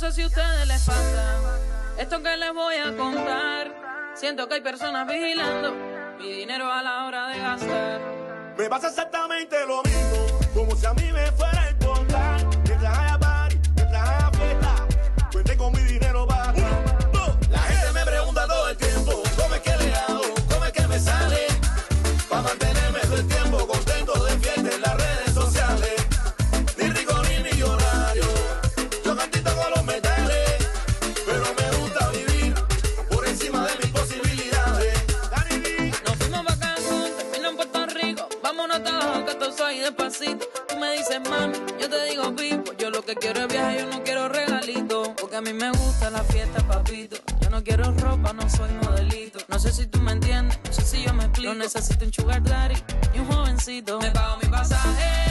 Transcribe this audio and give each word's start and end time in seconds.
sé 0.00 0.12
si 0.12 0.22
a 0.22 0.26
ustedes 0.28 0.66
les 0.66 0.82
pasa 0.82 1.58
esto 1.98 2.22
que 2.22 2.34
les 2.34 2.54
voy 2.54 2.74
a 2.76 2.96
contar. 2.96 3.70
Siento 4.14 4.48
que 4.48 4.54
hay 4.54 4.60
personas 4.62 5.06
vigilando 5.06 5.74
mi 6.18 6.32
dinero 6.32 6.72
a 6.72 6.82
la 6.82 7.04
hora 7.04 7.28
de 7.28 7.38
gastar. 7.38 8.00
Me 8.56 8.66
pasa 8.70 8.88
exactamente 8.88 9.56
lo 9.66 9.82
mismo, 9.82 10.40
como 10.54 10.74
si 10.74 10.86
a 10.86 10.94
mí 10.94 11.12
me 11.12 11.30
fuera 11.32 11.49
no 48.32 48.48
soy 48.48 48.70
modelito. 48.84 49.38
No 49.48 49.58
sé 49.58 49.72
si 49.72 49.86
tú 49.86 50.00
me 50.00 50.12
entiendes, 50.12 50.58
no 50.64 50.72
sé 50.72 50.82
si 50.82 51.02
yo 51.04 51.14
me 51.14 51.24
explico. 51.24 51.52
No 51.52 51.58
necesito 51.58 52.04
un 52.04 52.12
sugar 52.12 52.42
daddy 52.42 52.76
y 53.14 53.20
un 53.20 53.26
jovencito. 53.26 54.00
Me 54.00 54.10
pago 54.10 54.38
mi 54.42 54.48
pasaje 54.48 55.29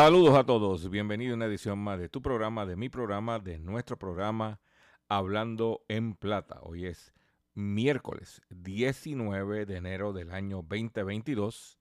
Saludos 0.00 0.36
a 0.36 0.44
todos, 0.44 0.88
bienvenido 0.90 1.32
a 1.32 1.34
una 1.34 1.46
edición 1.46 1.80
más 1.80 1.98
de 1.98 2.08
tu 2.08 2.22
programa, 2.22 2.64
de 2.64 2.76
mi 2.76 2.88
programa, 2.88 3.40
de 3.40 3.58
nuestro 3.58 3.98
programa 3.98 4.60
Hablando 5.08 5.82
en 5.88 6.14
Plata. 6.14 6.60
Hoy 6.62 6.86
es 6.86 7.12
miércoles 7.54 8.40
19 8.48 9.66
de 9.66 9.76
enero 9.76 10.12
del 10.12 10.30
año 10.30 10.58
2022 10.58 11.80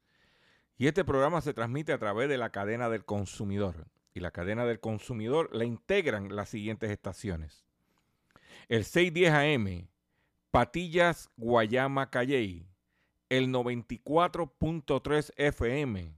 y 0.79 0.87
este 0.87 1.05
programa 1.05 1.41
se 1.41 1.53
transmite 1.53 1.93
a 1.93 1.99
través 1.99 2.27
de 2.27 2.39
la 2.39 2.49
cadena 2.49 2.89
del 2.89 3.05
consumidor. 3.05 3.85
Y 4.15 4.19
la 4.19 4.31
cadena 4.31 4.65
del 4.65 4.79
consumidor 4.79 5.55
la 5.55 5.65
integran 5.65 6.35
las 6.35 6.49
siguientes 6.49 6.89
estaciones. 6.89 7.67
El 8.67 8.83
610 8.83 9.31
AM, 9.31 9.89
Patillas, 10.49 11.29
Guayama, 11.37 12.09
Calley. 12.09 12.65
El 13.29 13.49
94.3 13.49 15.33
FM, 15.37 16.17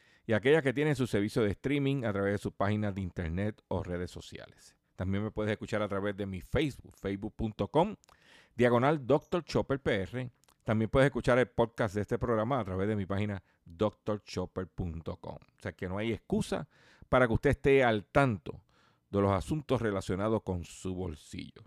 y 0.31 0.33
aquellas 0.33 0.63
que 0.63 0.71
tienen 0.71 0.95
su 0.95 1.07
servicio 1.07 1.43
de 1.43 1.51
streaming 1.51 2.05
a 2.05 2.13
través 2.13 2.31
de 2.31 2.37
sus 2.37 2.53
páginas 2.53 2.95
de 2.95 3.01
internet 3.01 3.61
o 3.67 3.83
redes 3.83 4.11
sociales. 4.11 4.77
También 4.95 5.25
me 5.25 5.31
puedes 5.31 5.51
escuchar 5.51 5.81
a 5.81 5.89
través 5.89 6.15
de 6.15 6.25
mi 6.25 6.39
Facebook, 6.39 6.95
facebook.com, 6.95 7.97
diagonal 8.55 9.05
Dr. 9.05 9.43
Chopper 9.43 9.81
PR. 9.81 10.31
También 10.63 10.89
puedes 10.89 11.07
escuchar 11.07 11.37
el 11.37 11.47
podcast 11.47 11.95
de 11.95 12.01
este 12.03 12.17
programa 12.17 12.61
a 12.61 12.63
través 12.63 12.87
de 12.87 12.95
mi 12.95 13.05
página 13.05 13.43
drchopper.com. 13.65 15.35
O 15.35 15.61
sea 15.61 15.73
que 15.73 15.89
no 15.89 15.97
hay 15.97 16.13
excusa 16.13 16.69
para 17.09 17.27
que 17.27 17.33
usted 17.33 17.49
esté 17.49 17.83
al 17.83 18.05
tanto 18.05 18.63
de 19.09 19.19
los 19.19 19.33
asuntos 19.33 19.81
relacionados 19.81 20.43
con 20.43 20.63
su 20.63 20.95
bolsillo. 20.95 21.61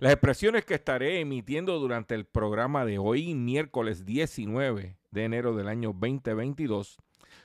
Las 0.00 0.12
expresiones 0.12 0.64
que 0.64 0.74
estaré 0.74 1.20
emitiendo 1.20 1.78
durante 1.78 2.16
el 2.16 2.24
programa 2.24 2.84
de 2.84 2.98
hoy, 2.98 3.32
miércoles 3.36 4.04
19 4.04 4.98
de 5.12 5.24
enero 5.24 5.54
del 5.54 5.68
año 5.68 5.92
2022, 5.92 6.98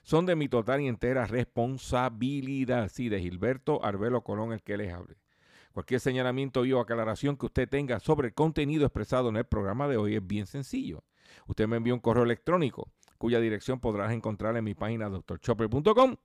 son 0.04 0.26
de 0.26 0.36
mi 0.36 0.48
total 0.48 0.82
y 0.82 0.88
entera 0.88 1.26
responsabilidad, 1.26 2.90
sí, 2.90 3.10
de 3.10 3.20
Gilberto 3.20 3.84
Arbelo 3.84 4.24
Colón, 4.24 4.54
el 4.54 4.62
que 4.62 4.78
les 4.78 4.94
hable. 4.94 5.18
Cualquier 5.74 6.02
señalamiento 6.02 6.66
y 6.66 6.74
o 6.74 6.80
aclaración 6.80 7.38
que 7.38 7.46
usted 7.46 7.70
tenga 7.70 8.00
sobre 8.00 8.30
el 8.30 8.34
contenido 8.34 8.86
expresado 8.86 9.30
en 9.30 9.38
el 9.38 9.46
programa 9.46 9.88
de 9.88 9.98
hoy 9.98 10.16
es 10.16 10.26
bien 10.26 10.46
sencillo. 10.46 11.04
Usted 11.48 11.68
me 11.68 11.78
envía 11.78 11.94
un 11.94 12.00
correo 12.00 12.24
electrónico 12.24 12.92
cuya 13.18 13.40
dirección 13.40 13.80
podrás 13.80 14.12
encontrar 14.12 14.58
en 14.58 14.64
mi 14.64 14.74
página 14.74 15.08
drchopper.com. 15.08 16.18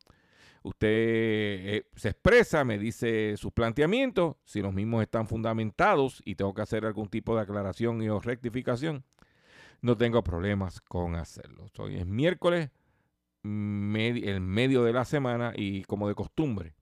Usted 0.63 0.89
eh, 0.89 1.87
se 1.95 2.09
expresa, 2.09 2.65
me 2.65 2.79
dice 2.79 3.37
sus 3.37 3.53
planteamientos, 3.53 4.37
si 4.45 4.63
los 4.63 4.73
mismos 4.73 5.03
están 5.03 5.29
fundamentados 5.29 6.23
y 6.25 6.35
tengo 6.35 6.55
que 6.55 6.63
hacer 6.63 6.87
algún 6.87 7.09
tipo 7.09 7.37
de 7.37 7.43
aclaración 7.43 8.03
y 8.03 8.09
o 8.09 8.19
rectificación, 8.19 9.05
no 9.81 9.97
tengo 9.97 10.25
problemas 10.25 10.81
con 10.81 11.15
hacerlo. 11.15 11.67
Hoy 11.79 11.97
es 11.97 12.07
miércoles, 12.07 12.71
el 13.97 14.41
medio 14.41 14.83
de 14.83 14.93
la 14.93 15.05
semana 15.05 15.53
y 15.55 15.85
como 15.85 16.09
de 16.09 16.15
costumbre, 16.15 16.75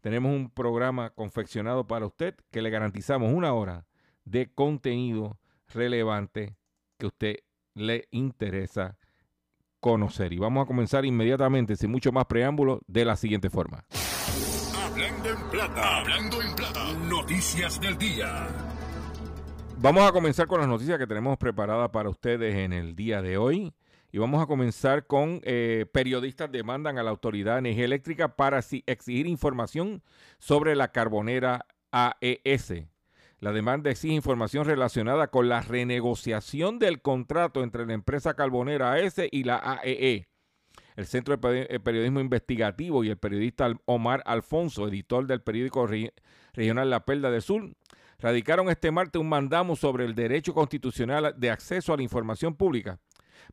tenemos 0.00 0.32
un 0.32 0.50
programa 0.50 1.10
confeccionado 1.10 1.86
para 1.86 2.06
usted 2.06 2.34
que 2.50 2.62
le 2.62 2.70
garantizamos 2.70 3.32
una 3.32 3.52
hora 3.52 3.86
de 4.24 4.52
contenido 4.52 5.38
relevante 5.72 6.56
que 6.98 7.06
a 7.06 7.08
usted 7.08 7.36
le 7.74 8.08
interesa 8.10 8.98
conocer. 9.80 10.32
Y 10.32 10.38
vamos 10.38 10.64
a 10.64 10.66
comenzar 10.66 11.04
inmediatamente, 11.04 11.76
sin 11.76 11.90
mucho 11.90 12.12
más 12.12 12.24
preámbulo, 12.26 12.80
de 12.86 13.04
la 13.04 13.16
siguiente 13.16 13.50
forma. 13.50 13.84
Hablando 14.84 15.30
en 15.30 15.50
plata, 15.50 15.98
hablando 15.98 16.42
en 16.42 16.54
plata. 16.56 16.92
Noticias 17.08 17.80
del 17.80 17.98
día. 17.98 18.48
Vamos 19.78 20.08
a 20.08 20.12
comenzar 20.12 20.46
con 20.46 20.60
las 20.60 20.68
noticias 20.68 20.98
que 20.98 21.06
tenemos 21.06 21.36
preparadas 21.36 21.90
para 21.90 22.08
ustedes 22.08 22.54
en 22.54 22.72
el 22.72 22.96
día 22.96 23.20
de 23.20 23.36
hoy. 23.36 23.72
Y 24.16 24.18
vamos 24.18 24.42
a 24.42 24.46
comenzar 24.46 25.06
con 25.06 25.42
eh, 25.44 25.84
periodistas 25.92 26.50
demandan 26.50 26.96
a 26.96 27.02
la 27.02 27.10
Autoridad 27.10 27.52
de 27.52 27.58
Energía 27.58 27.84
Eléctrica 27.84 28.34
para 28.34 28.60
exigir 28.60 29.26
información 29.26 30.02
sobre 30.38 30.74
la 30.74 30.90
carbonera 30.90 31.66
AES. 31.92 32.86
La 33.40 33.52
demanda 33.52 33.90
exige 33.90 34.14
información 34.14 34.64
relacionada 34.64 35.26
con 35.26 35.50
la 35.50 35.60
renegociación 35.60 36.78
del 36.78 37.02
contrato 37.02 37.62
entre 37.62 37.84
la 37.84 37.92
empresa 37.92 38.32
carbonera 38.32 38.92
AES 38.92 39.16
y 39.30 39.44
la 39.44 39.58
AEE. 39.58 40.28
El 40.96 41.04
Centro 41.04 41.36
de 41.36 41.66
eh, 41.68 41.78
Periodismo 41.78 42.20
Investigativo 42.20 43.04
y 43.04 43.10
el 43.10 43.18
periodista 43.18 43.70
Omar 43.84 44.22
Alfonso, 44.24 44.88
editor 44.88 45.26
del 45.26 45.42
periódico 45.42 45.86
Re- 45.86 46.14
regional 46.54 46.88
La 46.88 47.04
Perla 47.04 47.30
del 47.30 47.42
Sur, 47.42 47.70
radicaron 48.18 48.70
este 48.70 48.90
martes 48.90 49.20
un 49.20 49.28
mandamo 49.28 49.76
sobre 49.76 50.06
el 50.06 50.14
derecho 50.14 50.54
constitucional 50.54 51.34
de 51.36 51.50
acceso 51.50 51.92
a 51.92 51.98
la 51.98 52.02
información 52.02 52.54
pública 52.54 52.98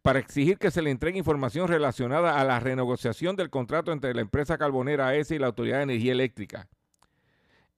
para 0.02 0.20
exigir 0.20 0.58
que 0.58 0.72
se 0.72 0.82
le 0.82 0.92
entregue 0.92 1.18
información 1.18 1.68
relacionada 1.68 2.40
a 2.40 2.44
la 2.44 2.60
renegociación 2.60 3.36
del 3.36 3.50
contrato 3.50 3.92
entre 3.92 4.14
la 4.14 4.22
empresa 4.22 4.58
carbonera 4.58 5.08
AES 5.08 5.32
y 5.32 5.40
la 5.40 5.48
Autoridad 5.48 5.78
de 5.78 5.84
Energía 5.84 6.12
Eléctrica. 6.12 6.68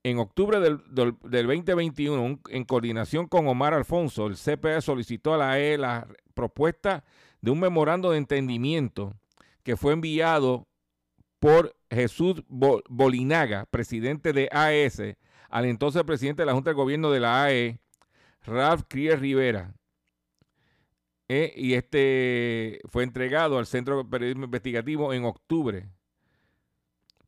en 0.04 0.20
octubre 0.20 0.60
del, 0.60 0.82
2021, 0.92 2.40
en 2.50 2.64
coordinación 2.66 3.28
con 3.28 3.48
Omar 3.48 3.74
Alfonso, 3.74 4.28
el 4.28 4.36
CPE 4.36 4.82
solicitó 4.82 5.34
a 5.34 5.38
la 5.38 5.52
AE 5.52 5.78
la 5.80 6.08
propuesta 6.36 7.04
de 7.42 7.52
un 7.52 7.60
memorando 7.60 8.12
de 8.12 8.20
entendimiento 8.20 9.16
que 9.64 9.76
fue 9.76 9.94
enviado 9.94 10.68
por 11.40 11.76
Jesús 11.90 12.44
Bolinaga, 12.48 13.66
presidente 13.66 14.34
de 14.34 14.50
AES, 14.52 15.16
al 15.50 15.66
entonces 15.66 16.04
presidente 16.04 16.42
de 16.42 16.48
la 16.48 16.54
Junta 16.54 16.72
de 16.72 16.76
Gobierno 16.76 17.12
de 17.12 17.20
la 17.20 17.44
AE, 17.44 17.80
Ralph 18.44 18.84
Crier 18.88 19.20
Rivera. 19.20 19.74
Eh, 21.28 21.54
y 21.56 21.74
este 21.74 22.80
fue 22.88 23.04
entregado 23.04 23.58
al 23.58 23.66
Centro 23.66 23.98
de 23.98 24.06
Periodismo 24.06 24.46
Investigativo 24.46 25.14
en 25.14 25.26
octubre 25.26 25.90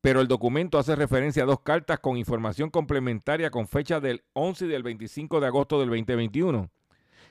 pero 0.08 0.22
el 0.22 0.28
documento 0.30 0.78
hace 0.78 0.96
referencia 0.96 1.44
a 1.44 1.46
dos 1.46 1.60
cartas 1.60 2.00
con 2.00 2.16
información 2.16 2.70
complementaria 2.70 3.52
con 3.52 3.68
fecha 3.68 4.00
del 4.00 4.24
11 4.32 4.64
y 4.64 4.68
del 4.70 4.82
25 4.82 5.42
de 5.42 5.48
agosto 5.48 5.82
del 5.82 5.90
2021, 5.90 6.70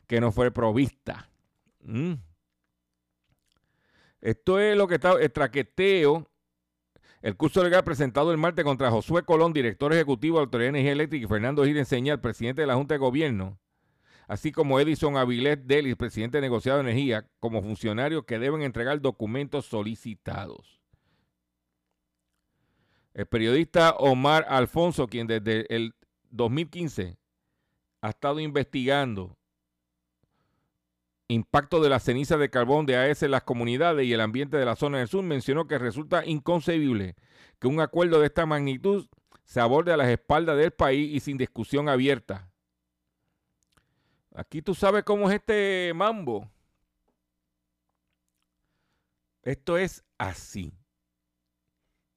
que 0.06 0.20
no 0.20 0.30
fue 0.30 0.50
provista. 0.50 1.30
Mm. 1.84 2.12
Esto 4.20 4.58
es 4.58 4.76
lo 4.76 4.88
que 4.88 4.96
está, 4.96 5.12
el 5.12 5.32
traqueteo, 5.32 6.28
el 7.22 7.36
curso 7.36 7.62
legal 7.64 7.82
presentado 7.82 8.30
el 8.30 8.36
martes 8.36 8.64
contra 8.64 8.90
Josué 8.90 9.22
Colón, 9.22 9.54
director 9.54 9.92
ejecutivo 9.94 10.36
de 10.36 10.44
Autoridad 10.44 10.66
de 10.66 10.78
Energía 10.78 10.92
Eléctrica, 10.92 11.24
y 11.24 11.28
Fernando 11.28 11.64
Gil 11.64 11.78
Enseñar, 11.78 12.20
presidente 12.20 12.60
de 12.60 12.66
la 12.66 12.74
Junta 12.74 12.92
de 12.94 12.98
Gobierno, 12.98 13.58
así 14.26 14.52
como 14.52 14.80
Edison 14.80 15.16
Avilés 15.16 15.66
Delis, 15.66 15.96
presidente 15.96 16.38
de 16.38 16.42
negociado 16.42 16.78
de 16.78 16.90
energía, 16.90 17.26
como 17.40 17.62
funcionarios 17.62 18.24
que 18.24 18.38
deben 18.38 18.62
entregar 18.62 19.00
documentos 19.00 19.66
solicitados. 19.66 20.80
El 23.14 23.26
periodista 23.26 23.92
Omar 23.92 24.44
Alfonso, 24.48 25.06
quien 25.06 25.26
desde 25.26 25.74
el 25.74 25.94
2015 26.30 27.16
ha 28.02 28.10
estado 28.10 28.40
investigando 28.40 29.38
impacto 31.28 31.80
de 31.80 31.88
la 31.88 31.98
ceniza 31.98 32.36
de 32.36 32.50
carbón 32.50 32.86
de 32.86 32.96
AES 32.96 33.24
en 33.24 33.32
las 33.32 33.42
comunidades 33.42 34.06
y 34.06 34.12
el 34.12 34.20
ambiente 34.20 34.56
de 34.56 34.64
la 34.64 34.76
zona 34.76 34.98
del 34.98 35.08
sur, 35.08 35.24
mencionó 35.24 35.66
que 35.66 35.78
resulta 35.78 36.24
inconcebible 36.24 37.16
que 37.58 37.66
un 37.66 37.80
acuerdo 37.80 38.20
de 38.20 38.26
esta 38.26 38.46
magnitud 38.46 39.08
se 39.44 39.60
aborde 39.60 39.92
a 39.92 39.96
las 39.96 40.08
espaldas 40.08 40.56
del 40.56 40.72
país 40.72 41.14
y 41.14 41.20
sin 41.20 41.36
discusión 41.36 41.88
abierta. 41.88 42.50
Aquí 44.36 44.60
tú 44.60 44.74
sabes 44.74 45.02
cómo 45.02 45.28
es 45.30 45.36
este 45.36 45.92
mambo. 45.94 46.50
Esto 49.42 49.78
es 49.78 50.04
así. 50.18 50.74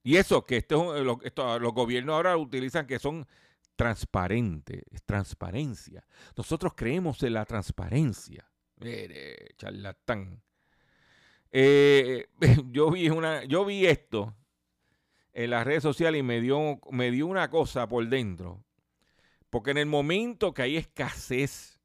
Y 0.02 0.16
eso, 0.16 0.44
que 0.44 0.58
esto, 0.58 1.02
los 1.02 1.72
gobiernos 1.72 2.14
ahora 2.14 2.36
utilizan 2.36 2.86
que 2.86 2.98
son 2.98 3.26
transparentes, 3.74 4.82
es 4.90 5.02
transparencia. 5.04 6.06
Nosotros 6.36 6.74
creemos 6.76 7.22
en 7.22 7.32
la 7.34 7.46
transparencia. 7.46 8.46
Mire, 8.76 9.54
charlatán. 9.56 10.42
Eh, 11.50 12.28
yo, 12.70 12.90
vi 12.90 13.08
una, 13.08 13.44
yo 13.44 13.64
vi 13.64 13.86
esto 13.86 14.36
en 15.32 15.50
las 15.50 15.66
redes 15.66 15.82
sociales 15.82 16.18
y 16.18 16.22
me 16.22 16.42
dio, 16.42 16.80
me 16.90 17.10
dio 17.10 17.26
una 17.26 17.48
cosa 17.48 17.88
por 17.88 18.06
dentro. 18.08 18.62
Porque 19.48 19.70
en 19.70 19.78
el 19.78 19.86
momento 19.86 20.52
que 20.52 20.62
hay 20.62 20.76
escasez 20.76 21.79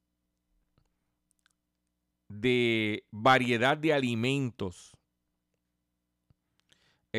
de 2.28 3.06
variedad 3.10 3.76
de 3.76 3.92
alimentos, 3.92 4.96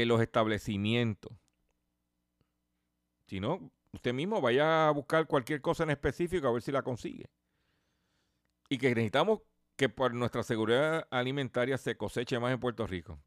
en 0.02 0.08
los 0.08 0.22
establecimientos. 0.22 1.32
Si 3.26 3.40
no, 3.40 3.72
usted 3.92 4.14
mismo 4.14 4.40
vaya 4.42 4.88
a 4.88 4.92
buscar 4.92 5.28
cualquier 5.28 5.62
cosa 5.62 5.84
en 5.84 5.90
específico 5.92 6.48
a 6.48 6.52
ver 6.52 6.62
si 6.62 6.72
la 6.72 6.82
consigue. 6.82 7.30
Y 8.70 8.78
que 8.78 8.90
necesitamos 8.90 9.42
que 9.76 9.90
por 9.90 10.14
nuestra 10.14 10.44
seguridad 10.44 11.08
alimentaria 11.10 11.78
se 11.78 11.98
coseche 11.98 12.40
más 12.40 12.54
en 12.54 12.60
Puerto 12.60 12.86
Rico. 12.88 13.20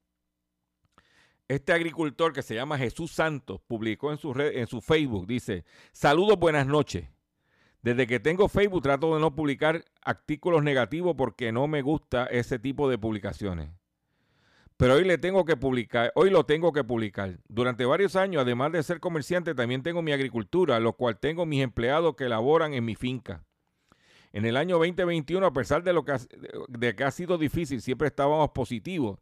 Este 1.48 1.72
agricultor 1.72 2.32
que 2.32 2.42
se 2.42 2.54
llama 2.54 2.78
Jesús 2.78 3.12
Santos 3.12 3.60
publicó 3.66 4.12
en 4.12 4.18
su, 4.18 4.32
red, 4.32 4.56
en 4.56 4.66
su 4.66 4.80
Facebook, 4.80 5.26
dice, 5.26 5.64
saludos, 5.92 6.38
buenas 6.38 6.66
noches. 6.66 7.08
Desde 7.82 8.06
que 8.06 8.20
tengo 8.20 8.48
Facebook 8.48 8.82
trato 8.82 9.14
de 9.14 9.20
no 9.20 9.34
publicar 9.34 9.84
artículos 10.02 10.62
negativos 10.62 11.14
porque 11.16 11.52
no 11.52 11.66
me 11.66 11.82
gusta 11.82 12.26
ese 12.26 12.58
tipo 12.58 12.90
de 12.90 12.98
publicaciones 12.98 13.70
pero 14.80 14.94
hoy 14.94 15.04
le 15.04 15.18
tengo 15.18 15.44
que 15.44 15.58
publicar, 15.58 16.10
hoy 16.14 16.30
lo 16.30 16.46
tengo 16.46 16.72
que 16.72 16.82
publicar. 16.82 17.38
Durante 17.48 17.84
varios 17.84 18.16
años, 18.16 18.40
además 18.40 18.72
de 18.72 18.82
ser 18.82 18.98
comerciante, 18.98 19.54
también 19.54 19.82
tengo 19.82 20.00
mi 20.00 20.12
agricultura, 20.12 20.80
lo 20.80 20.94
cual 20.94 21.18
tengo 21.18 21.44
mis 21.44 21.62
empleados 21.62 22.16
que 22.16 22.30
laboran 22.30 22.72
en 22.72 22.86
mi 22.86 22.94
finca. 22.94 23.44
En 24.32 24.46
el 24.46 24.56
año 24.56 24.78
2021, 24.78 25.44
a 25.44 25.52
pesar 25.52 25.82
de, 25.82 25.92
lo 25.92 26.06
que 26.06 26.12
ha, 26.12 26.18
de 26.68 26.96
que 26.96 27.04
ha 27.04 27.10
sido 27.10 27.36
difícil, 27.36 27.82
siempre 27.82 28.08
estábamos 28.08 28.52
positivos 28.52 29.18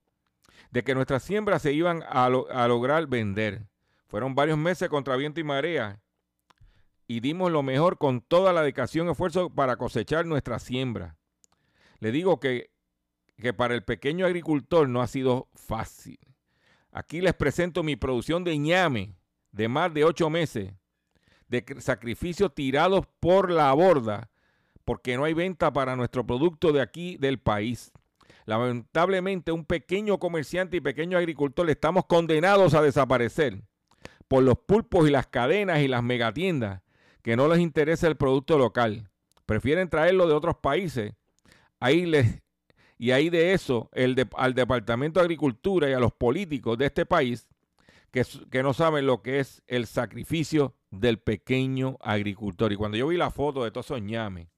de 0.71 0.85
que 0.85 0.95
nuestras 0.95 1.25
siembras 1.25 1.63
se 1.63 1.73
iban 1.73 2.05
a, 2.07 2.27
a 2.27 2.69
lograr 2.69 3.09
vender. 3.09 3.67
Fueron 4.07 4.37
varios 4.37 4.59
meses 4.59 4.89
contra 4.89 5.17
viento 5.17 5.41
y 5.41 5.45
marea 5.45 6.01
y 7.09 7.21
dimos 7.21 7.51
lo 7.51 7.65
mejor 7.65 7.99
con 7.99 8.21
toda 8.21 8.53
la 8.53 8.63
dedicación 8.63 9.09
y 9.09 9.11
esfuerzo 9.11 9.51
para 9.51 9.77
cosechar 9.77 10.27
nuestra 10.27 10.61
siembra. 10.61 11.17
Le 11.99 12.13
digo 12.13 12.39
que 12.39 12.71
que 13.41 13.55
para 13.55 13.75
el 13.75 13.85
pequeño 13.85 14.27
agricultor 14.27 14.89
no 14.89 15.01
ha 15.01 15.07
sido 15.07 15.49
fácil. 15.55 16.19
Aquí 16.91 17.21
les 17.21 17.35
presento 17.35 17.83
mi 17.83 17.97
producción 17.97 18.45
de 18.45 18.59
ñame 18.59 19.15
de 19.53 19.69
más 19.69 19.95
de 19.95 20.05
ocho 20.05 20.29
meses, 20.29 20.73
de 21.49 21.65
sacrificios 21.79 22.55
tirados 22.55 23.07
por 23.21 23.51
la 23.51 23.73
borda, 23.73 24.31
porque 24.85 25.17
no 25.17 25.25
hay 25.25 25.35
venta 25.35 25.73
para 25.73 25.97
nuestro 25.97 26.27
producto 26.27 26.73
de 26.73 26.83
aquí 26.83 27.17
del 27.17 27.39
país. 27.39 27.93
Lamentablemente, 28.45 29.53
un 29.53 29.65
pequeño 29.65 30.19
comerciante 30.19 30.79
y 30.79 30.81
pequeño 30.81 31.19
agricultor 31.19 31.69
estamos 31.71 32.07
condenados 32.07 32.75
a 32.75 32.83
desaparecer 32.83 33.63
por 34.27 34.43
los 34.43 34.59
pulpos 34.59 35.09
y 35.09 35.13
las 35.13 35.27
cadenas 35.27 35.81
y 35.81 35.89
las 35.89 36.03
megatiendas 36.03 36.83
que 37.29 37.37
no 37.37 37.47
les 37.47 37.59
interesa 37.59 38.09
el 38.09 38.17
producto 38.17 38.57
local. 38.57 39.11
Prefieren 39.45 39.91
traerlo 39.91 40.27
de 40.27 40.33
otros 40.33 40.57
países. 40.57 41.13
Ahí 41.79 42.07
les 42.07 42.41
y 42.97 43.11
ahí 43.11 43.29
de 43.29 43.53
eso, 43.53 43.91
el 43.93 44.17
al 44.35 44.55
Departamento 44.55 45.21
de 45.21 45.25
Agricultura 45.25 45.91
y 45.91 45.93
a 45.93 46.01
los 46.01 46.15
políticos 46.15 46.79
de 46.79 46.87
este 46.87 47.05
país, 47.05 47.47
que, 48.11 48.25
que 48.51 48.63
no 48.63 48.73
saben 48.73 49.05
lo 49.05 49.21
que 49.21 49.41
es 49.41 49.63
el 49.67 49.87
sacrificio 49.87 50.75
del 50.91 51.19
pequeño 51.19 51.99
agricultor. 52.01 52.73
Y 52.73 52.77
cuando 52.77 52.97
yo 52.97 53.09
vi 53.09 53.19
la 53.19 53.31
foto 53.31 53.63
de 53.63 53.73
todos 53.73 53.85
esos 53.89 54.01
ñames, 54.01 54.49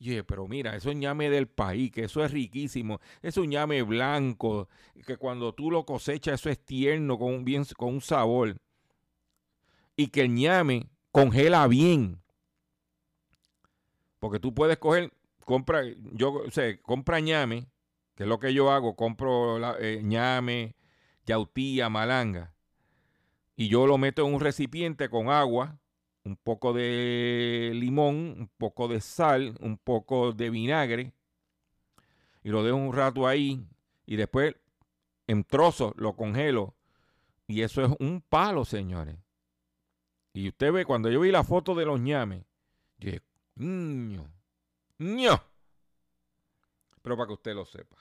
yo 0.00 0.10
dije, 0.10 0.24
pero 0.24 0.48
mira, 0.48 0.74
eso 0.74 0.90
es 0.90 0.96
ñame 0.96 1.30
del 1.30 1.46
país, 1.46 1.92
que 1.92 2.02
eso 2.06 2.24
es 2.24 2.32
riquísimo, 2.32 3.00
es 3.22 3.36
un 3.36 3.50
ñame 3.50 3.84
blanco, 3.84 4.68
que 5.06 5.16
cuando 5.16 5.54
tú 5.54 5.70
lo 5.70 5.86
cosechas 5.86 6.40
eso 6.40 6.50
es 6.50 6.58
tierno, 6.58 7.16
con 7.20 7.32
un, 7.32 7.44
bien, 7.44 7.64
con 7.76 7.94
un 7.94 8.00
sabor. 8.00 8.56
Y 9.96 10.08
que 10.08 10.22
el 10.22 10.34
ñame 10.34 10.88
congela 11.14 11.68
bien. 11.68 12.20
Porque 14.18 14.40
tú 14.40 14.52
puedes 14.52 14.78
coger 14.78 15.12
compra, 15.44 15.82
yo 16.12 16.42
sé, 16.50 16.80
compra 16.82 17.20
ñame, 17.20 17.68
que 18.16 18.24
es 18.24 18.28
lo 18.28 18.40
que 18.40 18.52
yo 18.52 18.72
hago, 18.72 18.96
compro 18.96 19.78
eh, 19.78 20.00
ñame, 20.02 20.74
yautía, 21.24 21.88
malanga, 21.88 22.52
y 23.54 23.68
yo 23.68 23.86
lo 23.86 23.96
meto 23.96 24.26
en 24.26 24.34
un 24.34 24.40
recipiente 24.40 25.08
con 25.08 25.28
agua, 25.28 25.78
un 26.24 26.36
poco 26.36 26.72
de 26.72 27.70
limón, 27.74 28.34
un 28.36 28.50
poco 28.58 28.88
de 28.88 29.00
sal, 29.00 29.56
un 29.60 29.78
poco 29.78 30.32
de 30.32 30.50
vinagre, 30.50 31.12
y 32.42 32.48
lo 32.48 32.64
dejo 32.64 32.76
un 32.76 32.92
rato 32.92 33.28
ahí, 33.28 33.64
y 34.04 34.16
después 34.16 34.56
en 35.28 35.44
trozos 35.44 35.92
lo 35.96 36.16
congelo, 36.16 36.74
y 37.46 37.62
eso 37.62 37.84
es 37.84 37.92
un 38.00 38.20
palo, 38.20 38.64
señores. 38.64 39.23
Y 40.34 40.48
usted 40.48 40.72
ve, 40.72 40.84
cuando 40.84 41.08
yo 41.10 41.20
vi 41.20 41.30
la 41.30 41.44
foto 41.44 41.76
de 41.76 41.86
los 41.86 42.00
ñames, 42.00 42.44
yo 42.98 43.12
dije, 43.12 43.22
no. 43.54 44.28
Pero 47.02 47.16
para 47.16 47.28
que 47.28 47.34
usted 47.34 47.54
lo 47.54 47.64
sepa. 47.64 47.96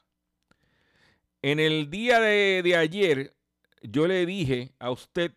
En 1.43 1.59
el 1.59 1.91
día 1.91 2.19
de, 2.19 2.75
ayer, 2.75 3.35
yo 3.83 4.07
le 4.07 4.25
dije 4.25 4.73
a 4.79 4.89
usted 4.89 5.33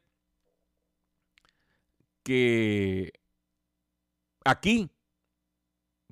que 2.23 3.13
aquí, 4.45 4.89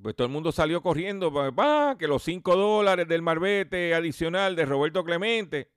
pues 0.02 0.14
todo 0.14 0.26
el 0.26 0.32
mundo 0.32 0.52
salió 0.52 0.82
corriendo, 0.82 1.32
va, 1.32 1.96
que 1.96 2.08
los 2.08 2.22
5 2.24 2.56
dólares 2.56 3.08
del 3.08 3.22
marbete 3.22 3.94
adicional 3.94 4.54
de 4.54 4.66
Roberto 4.66 5.02
Clemente, 5.02 5.70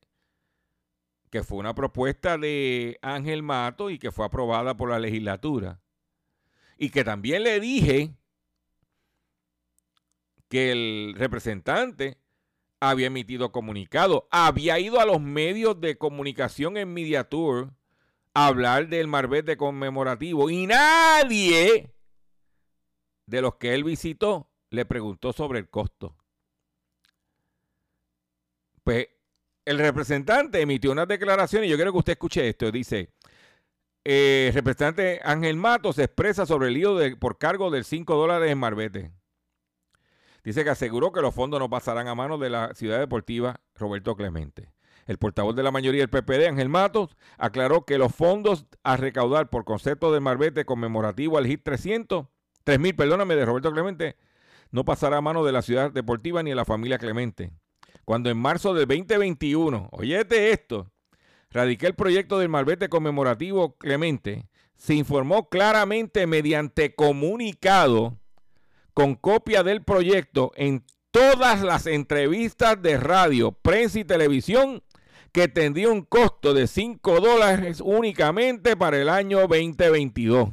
que 1.30 1.44
fue 1.44 1.58
una 1.58 1.76
propuesta 1.76 2.38
de 2.38 3.00
Ángel 3.02 3.44
Mato 3.44 3.90
y 3.90 4.00
que 4.00 4.12
fue 4.12 4.26
aprobada 4.26 4.78
por 4.78 4.90
la 4.90 5.00
legislatura. 5.00 5.82
Y 6.78 6.90
que 6.90 7.04
también 7.04 7.44
le 7.44 7.60
dije 7.60 8.14
que 10.48 10.72
el 10.72 11.16
representante 11.18 12.18
había 12.80 13.08
emitido 13.08 13.52
comunicado, 13.52 14.28
había 14.32 14.80
ido 14.80 15.00
a 15.00 15.06
los 15.06 15.20
medios 15.20 15.82
de 15.82 15.98
comunicación 15.98 16.78
en 16.78 16.94
Media 16.94 17.24
Tour 17.24 17.74
hablar 18.34 18.88
del 18.88 19.08
marbete 19.08 19.58
conmemorativo 19.58 20.50
y 20.50 20.68
nadie 20.68 21.92
de 23.26 23.42
los 23.42 23.56
que 23.56 23.74
él 23.74 23.84
visitó 23.84 24.52
le 24.70 24.86
preguntó 24.86 25.34
sobre 25.34 25.60
el 25.60 25.70
costo. 25.70 26.16
Pues 28.84 29.08
el 29.68 29.80
representante 29.80 30.62
emitió 30.62 30.94
unas 30.94 31.10
declaraciones 31.10 31.68
y 31.68 31.72
yo 31.72 31.76
quiero 31.76 31.92
que 31.92 31.98
usted 31.98 32.14
escuche 32.14 32.48
esto. 32.48 32.72
Dice, 32.72 33.12
el 34.06 34.14
eh, 34.14 34.52
representante 34.54 35.20
Ángel 35.26 35.58
Mato 35.58 35.92
se 35.92 36.06
expresa 36.06 36.46
sobre 36.46 36.70
el 36.70 36.76
lío 36.76 36.96
de, 36.96 37.18
por 37.18 37.38
cargo 37.38 37.70
del 37.70 37.84
5 37.84 38.16
dólares 38.16 38.50
en 38.50 38.58
Marbete. 38.58 39.12
Dice 40.46 40.64
que 40.64 40.70
aseguró 40.70 41.12
que 41.12 41.20
los 41.20 41.36
fondos 41.36 41.60
no 41.60 41.70
pasarán 41.70 42.08
a 42.08 42.16
manos 42.16 42.40
de 42.40 42.50
la 42.50 42.74
ciudad 42.76 43.00
deportiva 43.00 43.60
Roberto 43.76 44.16
Clemente. 44.16 44.72
El 45.06 45.18
portavoz 45.18 45.54
de 45.54 45.64
la 45.64 45.72
mayoría 45.72 46.06
del 46.06 46.10
PPD, 46.10 46.48
Ángel 46.48 46.70
Matos, 46.70 47.18
aclaró 47.38 47.84
que 47.84 47.98
los 47.98 48.16
fondos 48.16 48.66
a 48.84 48.96
recaudar 48.96 49.50
por 49.50 49.66
concepto 49.66 50.14
del 50.14 50.22
Marbete 50.22 50.64
conmemorativo 50.64 51.38
al 51.38 51.46
HIT 51.46 51.64
300, 51.64 52.28
3000, 52.64 52.96
perdóname, 52.96 53.36
de 53.36 53.46
Roberto 53.46 53.74
Clemente, 53.74 54.16
no 54.72 54.86
pasará 54.86 55.18
a 55.18 55.22
manos 55.22 55.46
de 55.46 55.52
la 55.52 55.62
ciudad 55.62 55.92
deportiva 55.92 56.42
ni 56.42 56.52
de 56.52 56.56
la 56.56 56.64
familia 56.64 56.98
Clemente. 56.98 57.52
Cuando 58.08 58.30
en 58.30 58.38
marzo 58.38 58.74
del 58.74 58.88
2021, 58.88 59.90
oyete 59.92 60.52
esto, 60.52 60.90
radiqué 61.50 61.88
el 61.88 61.94
proyecto 61.94 62.40
del 62.40 62.48
Marbete 62.48 62.88
conmemorativo 62.88 63.76
Clemente, 63.76 64.48
se 64.78 64.94
informó 64.94 65.50
claramente 65.50 66.26
mediante 66.26 66.96
comunicado 66.96 68.18
con 68.94 69.16
copia 69.16 69.62
del 69.62 69.84
proyecto 69.84 70.54
en 70.56 70.86
todas 71.12 71.62
las 71.62 71.86
entrevistas 71.86 72.82
de 72.82 72.96
radio, 72.96 73.52
prensa 73.52 74.00
y 74.00 74.06
televisión 74.06 74.84
que 75.34 75.50
tendría 75.50 75.90
un 75.90 76.04
costo 76.04 76.54
de 76.54 76.68
5 76.68 77.20
dólares 77.20 77.82
únicamente 77.84 78.78
para 78.78 79.02
el 79.02 79.10
año 79.10 79.40
2022. 79.50 80.52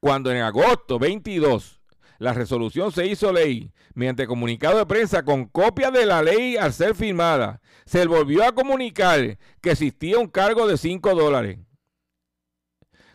Cuando 0.00 0.32
en 0.32 0.38
agosto 0.38 0.98
22 0.98 1.79
la 2.20 2.34
resolución 2.34 2.92
se 2.92 3.06
hizo 3.06 3.32
ley 3.32 3.72
mediante 3.94 4.26
comunicado 4.26 4.76
de 4.76 4.84
prensa 4.84 5.24
con 5.24 5.46
copia 5.46 5.90
de 5.90 6.04
la 6.04 6.22
ley 6.22 6.58
al 6.58 6.74
ser 6.74 6.94
firmada, 6.94 7.62
se 7.86 8.06
volvió 8.06 8.44
a 8.44 8.52
comunicar 8.52 9.38
que 9.62 9.70
existía 9.70 10.18
un 10.18 10.28
cargo 10.28 10.68
de 10.68 10.76
5 10.76 11.14
dólares. 11.14 11.58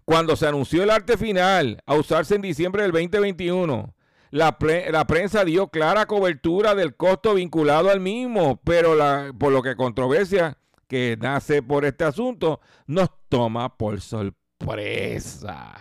Cuando 0.06 0.36
se 0.36 0.48
anunció 0.48 0.82
el 0.82 0.90
arte 0.90 1.18
final 1.18 1.84
a 1.86 1.94
usarse 1.94 2.34
en 2.34 2.42
diciembre 2.42 2.82
del 2.82 2.92
2021, 2.92 3.94
la, 4.32 4.58
la, 4.90 5.06
prensa 5.06 5.46
dio 5.46 5.68
clara 5.68 6.08
cobertura 6.08 6.74
del 6.74 6.96
costo 6.96 7.36
vinculado 7.36 7.92
al 7.92 8.00
mismo, 8.00 8.60
pero 8.64 8.96
la, 8.96 9.32
por 9.38 9.54
lo 9.54 9.62
que 9.62 9.76
controversia 9.76 10.58
que 10.88 11.16
nace 11.22 11.62
por 11.62 11.86
este 11.86 12.06
asunto 12.06 12.60
nos 12.88 13.10
toma 13.30 13.78
por 13.78 14.02
sorpresa. 14.02 15.76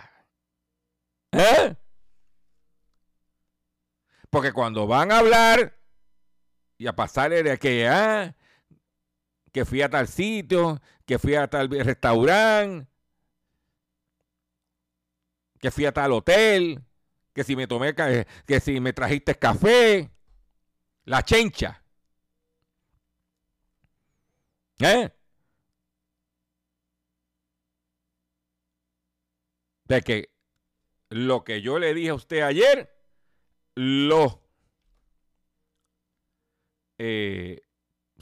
¿Eh? 1.32 1.74
Porque 4.34 4.52
cuando 4.52 4.88
van 4.88 5.12
a 5.12 5.18
hablar 5.18 5.78
y 6.76 6.88
a 6.88 6.92
pasarle 6.92 7.44
de 7.44 7.56
que, 7.56 7.86
ah, 7.86 8.34
que 9.52 9.64
fui 9.64 9.80
a 9.80 9.88
tal 9.88 10.08
sitio, 10.08 10.82
que 11.06 11.20
fui 11.20 11.36
a 11.36 11.46
tal 11.46 11.70
restaurante, 11.70 12.88
que 15.60 15.70
fui 15.70 15.86
a 15.86 15.92
tal 15.92 16.10
hotel, 16.10 16.82
que 17.32 17.44
si 17.44 17.54
me 17.54 17.68
tomé, 17.68 17.94
que 17.94 18.58
si 18.58 18.80
me 18.80 18.92
trajiste 18.92 19.36
café, 19.38 20.10
la 21.04 21.22
chencha. 21.22 21.84
¿Eh? 24.80 25.12
De 29.84 30.02
que 30.02 30.32
lo 31.10 31.44
que 31.44 31.62
yo 31.62 31.78
le 31.78 31.94
dije 31.94 32.08
a 32.08 32.14
usted 32.14 32.40
ayer, 32.40 32.93
lo 33.74 34.42
eh, 36.98 37.60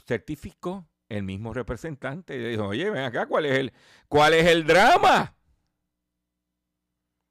certificó 0.05 0.87
el 1.09 1.23
mismo 1.23 1.53
representante. 1.53 2.35
Y 2.35 2.39
dijo, 2.39 2.67
oye, 2.67 2.89
ven 2.89 3.03
acá, 3.03 3.27
¿cuál 3.27 3.45
es 3.45 3.59
el, 3.59 3.73
cuál 4.07 4.33
es 4.33 4.45
el 4.47 4.65
drama? 4.65 5.35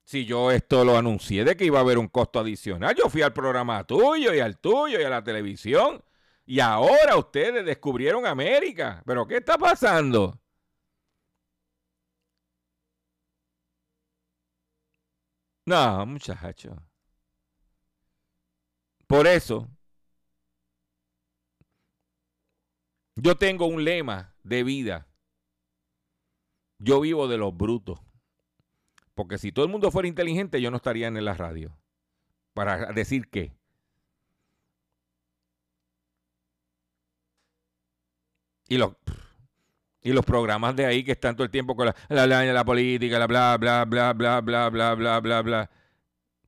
Si 0.04 0.24
yo 0.26 0.50
esto 0.50 0.84
lo 0.84 0.96
anuncié 0.96 1.44
de 1.44 1.56
que 1.56 1.64
iba 1.64 1.78
a 1.78 1.82
haber 1.82 1.98
un 1.98 2.08
costo 2.08 2.40
adicional, 2.40 2.94
yo 2.94 3.08
fui 3.08 3.22
al 3.22 3.32
programa 3.32 3.84
tuyo 3.84 4.34
y 4.34 4.40
al 4.40 4.58
tuyo 4.58 5.00
y 5.00 5.04
a 5.04 5.10
la 5.10 5.24
televisión. 5.24 6.02
Y 6.44 6.60
ahora 6.60 7.16
ustedes 7.16 7.64
descubrieron 7.64 8.26
América. 8.26 9.02
¿Pero 9.06 9.26
qué 9.26 9.38
está 9.38 9.56
pasando? 9.58 10.38
No, 15.66 16.06
muchacho. 16.06 16.76
Por 19.12 19.26
eso, 19.26 19.68
yo 23.14 23.36
tengo 23.36 23.66
un 23.66 23.84
lema 23.84 24.34
de 24.42 24.64
vida. 24.64 25.06
Yo 26.78 26.98
vivo 26.98 27.28
de 27.28 27.36
los 27.36 27.54
brutos. 27.54 28.00
Porque 29.14 29.36
si 29.36 29.52
todo 29.52 29.66
el 29.66 29.70
mundo 29.70 29.90
fuera 29.90 30.08
inteligente, 30.08 30.62
yo 30.62 30.70
no 30.70 30.78
estaría 30.78 31.08
en 31.08 31.22
la 31.22 31.34
radio. 31.34 31.76
Para 32.54 32.90
decir 32.94 33.28
qué. 33.28 33.52
Y 38.66 38.78
los, 38.78 38.94
y 40.00 40.14
los 40.14 40.24
programas 40.24 40.74
de 40.74 40.86
ahí 40.86 41.04
que 41.04 41.12
están 41.12 41.36
todo 41.36 41.44
el 41.44 41.50
tiempo 41.50 41.76
con 41.76 41.92
la, 42.08 42.26
la, 42.26 42.64
política, 42.64 43.18
la 43.18 43.26
bla, 43.26 43.58
bla, 43.58 43.84
bla, 43.84 44.14
bla, 44.14 44.40
bla, 44.40 44.70
bla, 44.70 44.94
bla, 44.94 45.20
bla, 45.20 45.42
bla. 45.42 45.70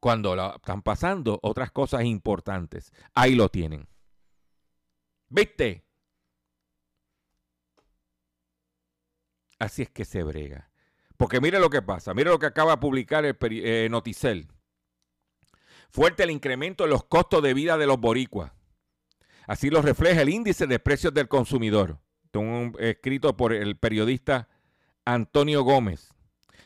Cuando 0.05 0.55
están 0.57 0.83
pasando 0.83 1.41
otras 1.43 1.71
cosas 1.71 2.05
importantes. 2.05 2.93
Ahí 3.15 3.35
lo 3.35 3.49
tienen. 3.49 3.89
¿Viste? 5.31 5.87
Así 9.59 9.81
es 9.81 9.89
que 9.89 10.05
se 10.05 10.23
brega. 10.23 10.71
Porque 11.17 11.41
mire 11.41 11.59
lo 11.59 11.71
que 11.71 11.81
pasa, 11.81 12.13
mire 12.13 12.29
lo 12.29 12.39
que 12.39 12.45
acaba 12.45 12.73
de 12.73 12.83
publicar 12.83 13.25
el 13.25 13.35
eh, 13.41 13.89
Noticel. 13.91 14.49
Fuerte 15.89 16.25
el 16.25 16.33
incremento 16.33 16.85
en 16.85 16.91
los 16.91 17.05
costos 17.05 17.43
de 17.43 17.55
vida 17.55 17.79
de 17.79 17.87
los 17.87 17.99
boricuas. 17.99 18.53
Así 19.47 19.71
lo 19.71 19.81
refleja 19.81 20.21
el 20.21 20.29
índice 20.29 20.67
de 20.67 20.81
precios 20.81 21.15
del 21.15 21.29
consumidor, 21.29 21.99
escrito 22.79 23.39
por 23.39 23.55
el 23.55 23.79
periodista 23.79 24.51
Antonio 25.07 25.63
Gómez. 25.63 26.14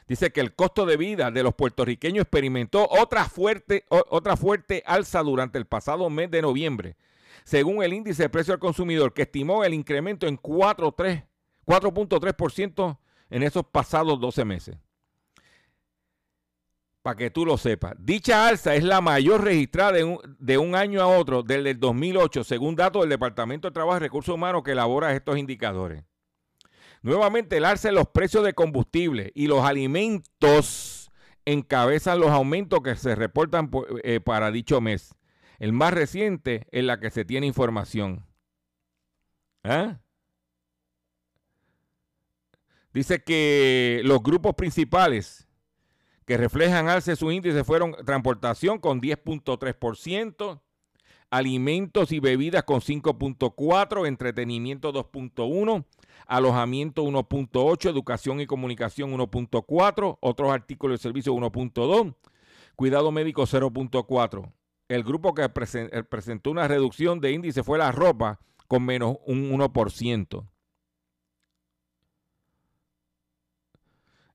Dice 0.08 0.32
que 0.32 0.40
el 0.40 0.54
costo 0.54 0.86
de 0.86 0.96
vida 0.96 1.30
de 1.30 1.42
los 1.42 1.54
puertorriqueños 1.54 2.22
experimentó 2.22 2.88
otra 2.90 3.26
fuerte, 3.26 3.84
otra 3.90 4.38
fuerte 4.38 4.82
alza 4.86 5.22
durante 5.22 5.58
el 5.58 5.66
pasado 5.66 6.08
mes 6.08 6.30
de 6.30 6.40
noviembre, 6.40 6.96
según 7.44 7.82
el 7.82 7.92
índice 7.92 8.22
de 8.22 8.30
precio 8.30 8.54
al 8.54 8.60
consumidor, 8.60 9.12
que 9.12 9.20
estimó 9.22 9.64
el 9.64 9.74
incremento 9.74 10.26
en 10.26 10.40
4.3% 10.40 12.98
en 13.28 13.42
esos 13.42 13.66
pasados 13.66 14.18
12 14.18 14.46
meses. 14.46 14.78
Para 17.02 17.16
que 17.16 17.30
tú 17.30 17.44
lo 17.44 17.58
sepas. 17.58 17.92
Dicha 17.98 18.48
alza 18.48 18.74
es 18.74 18.84
la 18.84 19.02
mayor 19.02 19.44
registrada 19.44 19.92
de 19.92 20.04
un, 20.04 20.18
de 20.38 20.56
un, 20.56 20.74
año 20.74 21.02
a 21.02 21.06
otro 21.06 21.42
desde 21.42 21.68
el 21.70 21.78
2008, 21.78 22.44
según 22.44 22.76
datos 22.76 23.02
del 23.02 23.10
Departamento 23.10 23.68
de 23.68 23.74
Trabajo 23.74 23.98
y 23.98 24.00
Recursos 24.00 24.34
Humanos 24.34 24.62
que 24.64 24.72
elabora 24.72 25.14
estos 25.14 25.36
indicadores. 25.36 26.02
Nuevamente, 27.02 27.56
el 27.56 27.64
alza 27.64 27.88
en 27.88 27.94
los 27.94 28.08
precios 28.08 28.44
de 28.44 28.54
combustible 28.54 29.32
y 29.34 29.46
los 29.46 29.64
alimentos 29.64 31.10
encabezan 31.44 32.20
los 32.20 32.30
aumentos 32.30 32.80
que 32.82 32.96
se 32.96 33.14
reportan 33.14 33.70
eh, 34.02 34.20
para 34.20 34.50
dicho 34.50 34.80
mes. 34.80 35.14
El 35.58 35.72
más 35.72 35.92
reciente 35.92 36.66
en 36.70 36.86
la 36.86 37.00
que 37.00 37.10
se 37.10 37.24
tiene 37.24 37.46
información. 37.46 38.26
¿Ah? 39.64 40.00
Dice 42.92 43.22
que 43.22 44.00
los 44.04 44.22
grupos 44.22 44.54
principales 44.54 45.48
que 46.24 46.36
reflejan 46.36 46.88
alce 46.88 47.16
su 47.16 47.30
índice 47.30 47.64
fueron 47.64 47.94
transportación 48.04 48.78
con 48.78 49.00
10.3%, 49.00 50.60
alimentos 51.30 52.12
y 52.12 52.20
bebidas 52.20 52.64
con 52.64 52.80
5.4%, 52.80 54.06
entretenimiento 54.06 54.92
2.1%, 54.92 55.84
alojamiento 56.26 57.04
1.8%, 57.04 57.88
educación 57.88 58.40
y 58.40 58.46
comunicación 58.46 59.12
1.4%, 59.12 60.18
otros 60.20 60.52
artículos 60.52 60.98
de 60.98 61.02
servicio 61.02 61.34
1.2%, 61.34 62.14
cuidado 62.76 63.10
médico 63.12 63.42
0.4%. 63.42 64.52
El 64.88 65.04
grupo 65.04 65.34
que 65.34 65.42
eh, 65.44 66.02
presentó 66.04 66.50
una 66.50 66.66
reducción 66.66 67.20
de 67.20 67.32
índice 67.32 67.62
fue 67.62 67.78
la 67.78 67.92
ropa 67.92 68.40
con 68.66 68.84
menos 68.84 69.16
un 69.26 69.50
1%. 69.50 70.46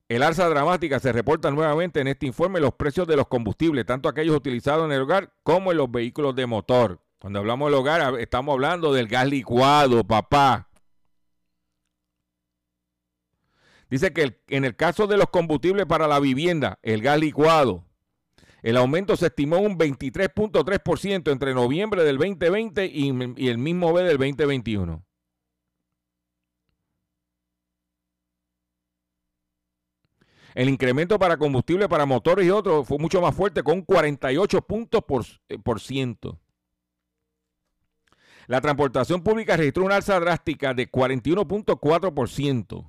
El 0.06 0.22
alza 0.22 0.48
dramática 0.48 1.00
se 1.00 1.12
reporta 1.12 1.50
nuevamente 1.50 2.00
en 2.00 2.08
este 2.08 2.26
informe 2.26 2.60
los 2.60 2.74
precios 2.74 3.08
de 3.08 3.16
los 3.16 3.26
combustibles, 3.26 3.86
tanto 3.86 4.08
aquellos 4.08 4.36
utilizados 4.36 4.84
en 4.84 4.92
el 4.92 5.02
hogar 5.02 5.32
como 5.42 5.72
en 5.72 5.78
los 5.78 5.90
vehículos 5.90 6.36
de 6.36 6.46
motor. 6.46 7.00
Cuando 7.18 7.38
hablamos 7.38 7.70
del 7.70 7.80
hogar, 7.80 8.20
estamos 8.20 8.52
hablando 8.52 8.92
del 8.92 9.08
gas 9.08 9.26
licuado, 9.26 10.04
papá. 10.04 10.68
Dice 13.90 14.12
que 14.12 14.40
en 14.48 14.64
el 14.64 14.76
caso 14.76 15.06
de 15.06 15.16
los 15.16 15.28
combustibles 15.30 15.86
para 15.86 16.08
la 16.08 16.20
vivienda, 16.20 16.78
el 16.82 17.02
gas 17.02 17.18
licuado, 17.18 17.84
el 18.62 18.76
aumento 18.76 19.16
se 19.16 19.26
estimó 19.26 19.58
un 19.58 19.78
23.3% 19.78 21.30
entre 21.30 21.54
noviembre 21.54 22.02
del 22.02 22.16
2020 22.16 22.86
y, 22.86 23.12
y 23.36 23.48
el 23.48 23.58
mismo 23.58 23.92
mes 23.92 24.06
del 24.06 24.16
2021. 24.16 25.04
El 30.54 30.68
incremento 30.68 31.18
para 31.18 31.36
combustible 31.36 31.88
para 31.88 32.06
motores 32.06 32.46
y 32.46 32.50
otros 32.50 32.86
fue 32.86 32.98
mucho 32.98 33.20
más 33.20 33.34
fuerte, 33.34 33.64
con 33.64 33.78
un 33.78 33.82
48 33.82 34.62
puntos 34.62 35.02
por, 35.02 35.24
eh, 35.48 35.58
por 35.58 35.80
ciento. 35.80 36.38
La 38.46 38.60
transportación 38.60 39.22
pública 39.22 39.56
registró 39.56 39.84
una 39.84 39.96
alza 39.96 40.20
drástica 40.20 40.74
de 40.74 40.90
41.4%. 40.90 42.88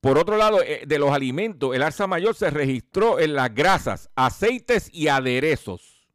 Por 0.00 0.16
otro 0.16 0.36
lado, 0.36 0.62
eh, 0.62 0.84
de 0.86 0.98
los 0.98 1.10
alimentos, 1.10 1.74
el 1.74 1.82
alza 1.82 2.06
mayor 2.06 2.34
se 2.34 2.50
registró 2.50 3.18
en 3.20 3.34
las 3.34 3.54
grasas, 3.54 4.10
aceites 4.14 4.88
y 4.92 5.08
aderezos, 5.08 6.08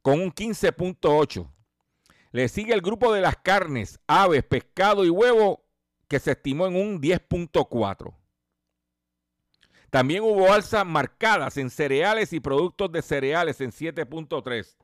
con 0.00 0.20
un 0.20 0.32
15.8%. 0.32 1.52
Le 2.32 2.48
sigue 2.48 2.72
el 2.72 2.80
grupo 2.80 3.12
de 3.12 3.20
las 3.20 3.36
carnes, 3.36 3.98
aves, 4.06 4.44
pescado 4.44 5.04
y 5.04 5.10
huevo, 5.10 5.64
que 6.08 6.20
se 6.20 6.32
estimó 6.32 6.66
en 6.66 6.76
un 6.76 7.00
10.4%. 7.00 8.14
También 9.90 10.22
hubo 10.22 10.52
alzas 10.52 10.86
marcadas 10.86 11.56
en 11.56 11.68
cereales 11.68 12.32
y 12.32 12.40
productos 12.40 12.92
de 12.92 13.02
cereales 13.02 13.60
en 13.60 13.72
7.3%. 13.72 14.76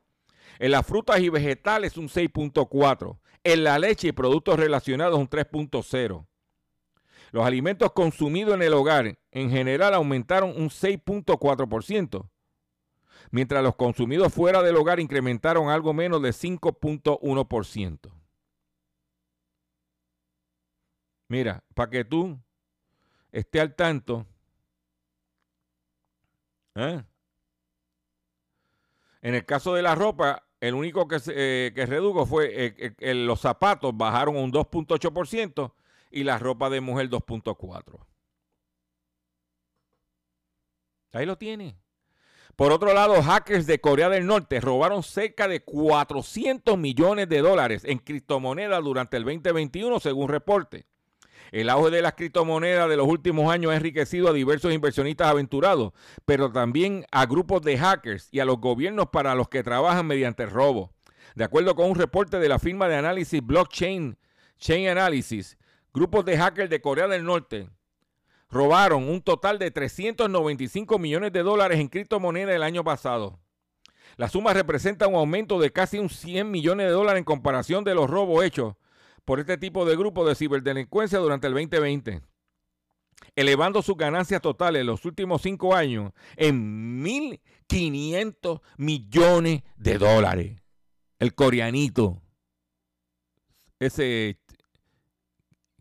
En 0.59 0.71
las 0.71 0.85
frutas 0.85 1.19
y 1.19 1.29
vegetales 1.29 1.97
un 1.97 2.09
6.4%. 2.09 3.17
En 3.43 3.63
la 3.63 3.79
leche 3.79 4.09
y 4.09 4.11
productos 4.11 4.59
relacionados 4.59 5.17
un 5.17 5.29
3.0%. 5.29 6.27
Los 7.31 7.45
alimentos 7.45 7.91
consumidos 7.91 8.55
en 8.55 8.61
el 8.61 8.73
hogar 8.73 9.17
en 9.31 9.49
general 9.49 9.93
aumentaron 9.93 10.49
un 10.51 10.69
6.4%, 10.69 12.29
mientras 13.31 13.63
los 13.63 13.75
consumidos 13.75 14.33
fuera 14.33 14.61
del 14.63 14.77
hogar 14.77 14.99
incrementaron 14.99 15.69
algo 15.69 15.93
menos 15.93 16.21
de 16.21 16.29
5.1%. 16.29 18.11
Mira, 21.29 21.63
para 21.73 21.89
que 21.89 22.05
tú 22.05 22.39
estés 23.31 23.61
al 23.61 23.75
tanto, 23.75 24.25
¿eh? 26.75 27.03
en 29.21 29.35
el 29.35 29.45
caso 29.45 29.73
de 29.73 29.81
la 29.81 29.93
ropa, 29.93 30.47
el 30.61 30.73
único 30.73 31.07
que, 31.07 31.19
se, 31.19 31.33
eh, 31.35 31.73
que 31.73 31.85
redujo 31.85 32.25
fue 32.25 32.65
eh, 32.65 32.95
eh, 32.99 33.13
los 33.13 33.41
zapatos 33.41 33.95
bajaron 33.95 34.37
un 34.37 34.51
2.8% 34.51 35.73
y 36.11 36.23
la 36.23 36.39
ropa 36.39 36.69
de 36.69 36.81
mujer 36.81 37.09
2.4. 37.09 37.99
Ahí 41.13 41.25
lo 41.25 41.37
tiene. 41.37 41.77
Por 42.55 42.71
otro 42.71 42.93
lado, 42.93 43.21
hackers 43.21 43.67
de 43.67 43.79
Corea 43.79 44.09
del 44.09 44.25
Norte 44.25 44.59
robaron 44.59 45.03
cerca 45.03 45.47
de 45.47 45.63
400 45.63 46.77
millones 46.77 47.29
de 47.29 47.41
dólares 47.41 47.83
en 47.85 47.99
criptomonedas 47.99 48.83
durante 48.83 49.17
el 49.17 49.23
2021, 49.23 49.99
según 49.99 50.27
reporte. 50.27 50.87
El 51.51 51.69
auge 51.69 51.91
de 51.91 52.01
las 52.01 52.13
criptomonedas 52.13 52.89
de 52.89 52.97
los 52.97 53.07
últimos 53.07 53.51
años 53.51 53.71
ha 53.71 53.75
enriquecido 53.75 54.27
a 54.27 54.33
diversos 54.33 54.73
inversionistas 54.73 55.27
aventurados, 55.27 55.93
pero 56.25 56.51
también 56.51 57.05
a 57.11 57.25
grupos 57.25 57.61
de 57.61 57.77
hackers 57.77 58.27
y 58.31 58.39
a 58.39 58.45
los 58.45 58.59
gobiernos 58.59 59.07
para 59.11 59.35
los 59.35 59.47
que 59.47 59.63
trabajan 59.63 60.07
mediante 60.07 60.43
el 60.43 60.49
robo. 60.49 60.91
De 61.35 61.43
acuerdo 61.43 61.75
con 61.75 61.89
un 61.89 61.95
reporte 61.95 62.39
de 62.39 62.49
la 62.49 62.59
firma 62.59 62.87
de 62.87 62.95
análisis 62.95 63.41
Blockchain 63.45 64.17
Chain 64.57 64.89
Analysis, 64.89 65.57
grupos 65.97 66.25
de 66.25 66.37
hackers 66.37 66.69
de 66.69 66.79
Corea 66.79 67.07
del 67.07 67.25
Norte 67.25 67.69
robaron 68.49 69.09
un 69.09 69.19
total 69.21 69.57
de 69.57 69.71
395 69.71 70.99
millones 70.99 71.33
de 71.33 71.41
dólares 71.41 71.79
en 71.79 71.87
criptomonedas 71.87 72.55
el 72.55 72.61
año 72.61 72.83
pasado. 72.83 73.39
La 74.15 74.29
suma 74.29 74.53
representa 74.53 75.07
un 75.07 75.15
aumento 75.15 75.59
de 75.59 75.71
casi 75.71 75.97
un 75.97 76.09
100 76.09 76.49
millones 76.49 76.85
de 76.85 76.91
dólares 76.91 77.17
en 77.19 77.25
comparación 77.25 77.83
de 77.83 77.95
los 77.95 78.09
robos 78.09 78.43
hechos 78.45 78.75
por 79.25 79.39
este 79.39 79.57
tipo 79.57 79.85
de 79.85 79.97
grupos 79.97 80.27
de 80.27 80.35
ciberdelincuencia 80.35 81.17
durante 81.17 81.47
el 81.47 81.53
2020, 81.53 82.21
elevando 83.35 83.81
sus 83.81 83.97
ganancias 83.97 84.41
totales 84.41 84.81
en 84.81 84.87
los 84.87 85.03
últimos 85.03 85.41
cinco 85.41 85.75
años 85.75 86.13
en 86.35 87.03
1.500 87.03 88.61
millones 88.77 89.63
de 89.75 89.97
dólares. 89.97 90.61
El 91.17 91.33
coreanito, 91.33 92.21
ese 93.79 94.39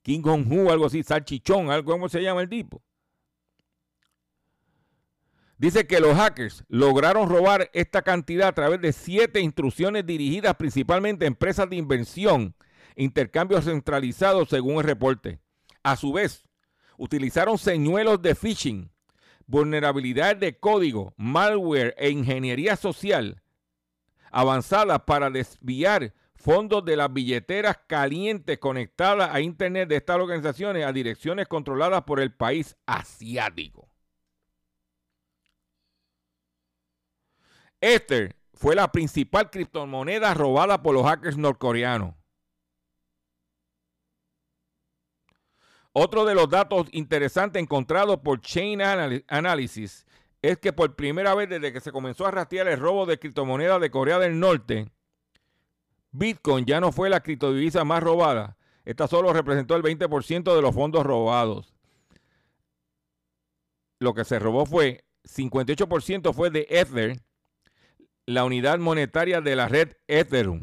King 0.07 0.23
Kong-hu, 0.23 0.71
algo 0.71 0.87
así, 0.87 1.03
salchichón, 1.03 1.69
algo 1.69 1.91
como 1.91 2.09
se 2.09 2.23
llama 2.23 2.41
el 2.41 2.49
tipo. 2.49 2.81
Dice 5.59 5.89
que 5.89 5.99
los 5.99 6.15
hackers 6.15 6.65
lograron 6.69 7.29
robar 7.29 7.69
esta 7.73 8.03
cantidad 8.03 8.47
a 8.47 8.53
través 8.53 8.81
de 8.81 8.93
siete 8.93 9.41
instrucciones 9.41 10.07
dirigidas 10.07 10.55
principalmente 10.55 11.25
a 11.25 11.27
empresas 11.27 11.69
de 11.69 11.75
inversión, 11.75 12.55
intercambios 12.95 13.65
centralizados 13.65 14.49
según 14.49 14.77
el 14.77 14.85
reporte. 14.85 15.41
A 15.83 15.97
su 15.97 16.13
vez, 16.13 16.45
utilizaron 16.99 17.59
señuelos 17.59 18.23
de 18.23 18.37
phishing, 18.37 18.93
vulnerabilidades 19.49 20.39
de 20.39 20.57
código, 20.57 21.15
malware 21.17 21.97
e 21.99 22.11
ingeniería 22.11 22.77
social 22.77 23.43
avanzadas 24.31 25.01
para 25.05 25.31
desviar 25.31 26.15
fondos 26.37 26.85
de 26.85 26.97
las 26.97 27.13
billeteras 27.13 27.79
calientes 27.87 28.59
conectadas 28.59 29.35
a 29.35 29.41
Internet 29.41 29.89
de 29.89 29.97
estas 29.97 30.17
organizaciones 30.17 30.85
a 30.85 30.93
direcciones 30.93 31.49
controladas 31.49 32.03
por 32.03 32.21
el 32.21 32.33
país 32.33 32.77
asiático. 32.87 33.89
Ether 37.81 38.37
fue 38.55 38.75
la 38.75 38.91
principal 38.91 39.51
criptomoneda 39.51 40.33
robada 40.35 40.83
por 40.83 40.95
los 40.95 41.05
hackers 41.05 41.37
norcoreanos. 41.37 42.15
Otro 45.93 46.27
de 46.27 46.35
los 46.35 46.49
datos 46.51 46.89
interesantes 46.93 47.63
encontrados 47.63 48.19
por 48.19 48.41
Chain 48.41 48.83
Analysis 48.83 50.05
es 50.43 50.59
que 50.59 50.73
por 50.73 50.95
primera 50.95 51.35
vez 51.35 51.49
desde 51.49 51.73
que 51.73 51.81
se 51.81 51.91
comenzó 51.91 52.27
a 52.27 52.31
rastrear 52.31 52.69
el 52.69 52.79
robo 52.79 53.07
de 53.07 53.19
criptomonedas 53.19 53.81
de 53.81 53.91
Corea 53.91 54.19
del 54.19 54.39
Norte, 54.39 54.91
Bitcoin 56.19 56.65
ya 56.65 56.81
no 56.81 56.93
fue 56.93 57.11
la 57.11 57.21
criptodivisa 57.21 57.85
más 57.85 58.03
robada. 58.03 58.57
Esta 58.85 59.07
solo 59.07 59.33
representó 59.33 59.77
el 59.77 59.83
20% 59.83 60.55
de 60.55 60.63
los 60.63 60.75
fondos 60.75 61.05
robados. 61.05 61.75
Lo 63.99 64.15
que 64.15 64.25
se 64.25 64.39
robó 64.39 64.65
fue 64.65 65.05
58% 65.25 66.33
fue 66.33 66.51
de 66.51 66.67
Ether, 66.71 67.21
la 68.25 68.45
unidad 68.45 68.79
monetaria 68.79 69.41
de 69.41 69.57
la 69.57 69.69
red 69.69 69.93
Ethereum. 70.07 70.63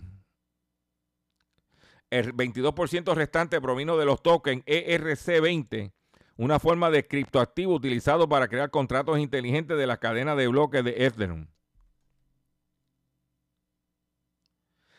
El 2.10 2.34
22% 2.34 3.14
restante 3.16 3.60
provino 3.60 3.98
de 3.98 4.06
los 4.06 4.22
tokens 4.22 4.64
ERC20, 4.66 5.92
una 6.38 6.60
forma 6.60 6.90
de 6.90 7.08
criptoactivo 7.08 7.74
utilizado 7.74 8.30
para 8.30 8.48
crear 8.48 8.70
contratos 8.70 9.20
inteligentes 9.20 9.78
de 9.78 9.88
la 9.88 9.98
cadena 9.98 10.36
de 10.36 10.48
bloques 10.48 10.84
de 10.84 11.06
Ethereum. 11.06 11.48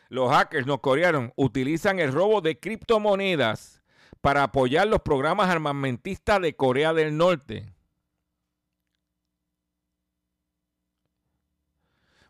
Los 0.09 0.31
hackers 0.31 0.67
norcoreanos 0.67 1.31
utilizan 1.35 1.99
el 1.99 2.11
robo 2.11 2.41
de 2.41 2.59
criptomonedas 2.59 3.83
para 4.21 4.43
apoyar 4.43 4.87
los 4.87 5.01
programas 5.01 5.49
armamentistas 5.49 6.41
de 6.41 6.55
Corea 6.55 6.93
del 6.93 7.17
Norte. 7.17 7.71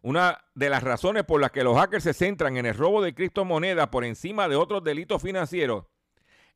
Una 0.02 0.46
de 0.54 0.70
las 0.70 0.84
razones 0.84 1.24
por 1.24 1.42
las 1.42 1.52
que 1.52 1.64
los 1.64 1.76
hackers 1.76 2.04
se 2.04 2.14
centran 2.14 2.58
en 2.58 2.66
el 2.68 2.76
robo 2.76 3.02
de 3.02 3.16
criptomonedas 3.16 3.88
por 3.88 4.06
encima 4.06 4.48
de 4.48 4.56
otros 4.56 4.84
delitos 4.84 5.22
financieros 5.22 5.86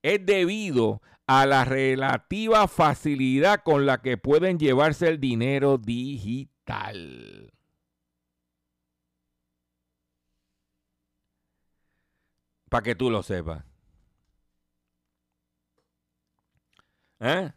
es 0.03 0.23
debido 0.25 1.01
a 1.25 1.45
la 1.45 1.65
relativa 1.65 2.67
facilidad 2.67 3.61
con 3.63 3.85
la 3.85 4.01
que 4.01 4.17
pueden 4.17 4.59
llevarse 4.59 5.07
el 5.07 5.19
dinero 5.19 5.77
digital. 5.77 7.51
Para 12.69 12.83
que 12.83 12.95
tú 12.95 13.09
lo 13.09 13.23
sepas. 13.23 13.63
¿Eh? 17.19 17.51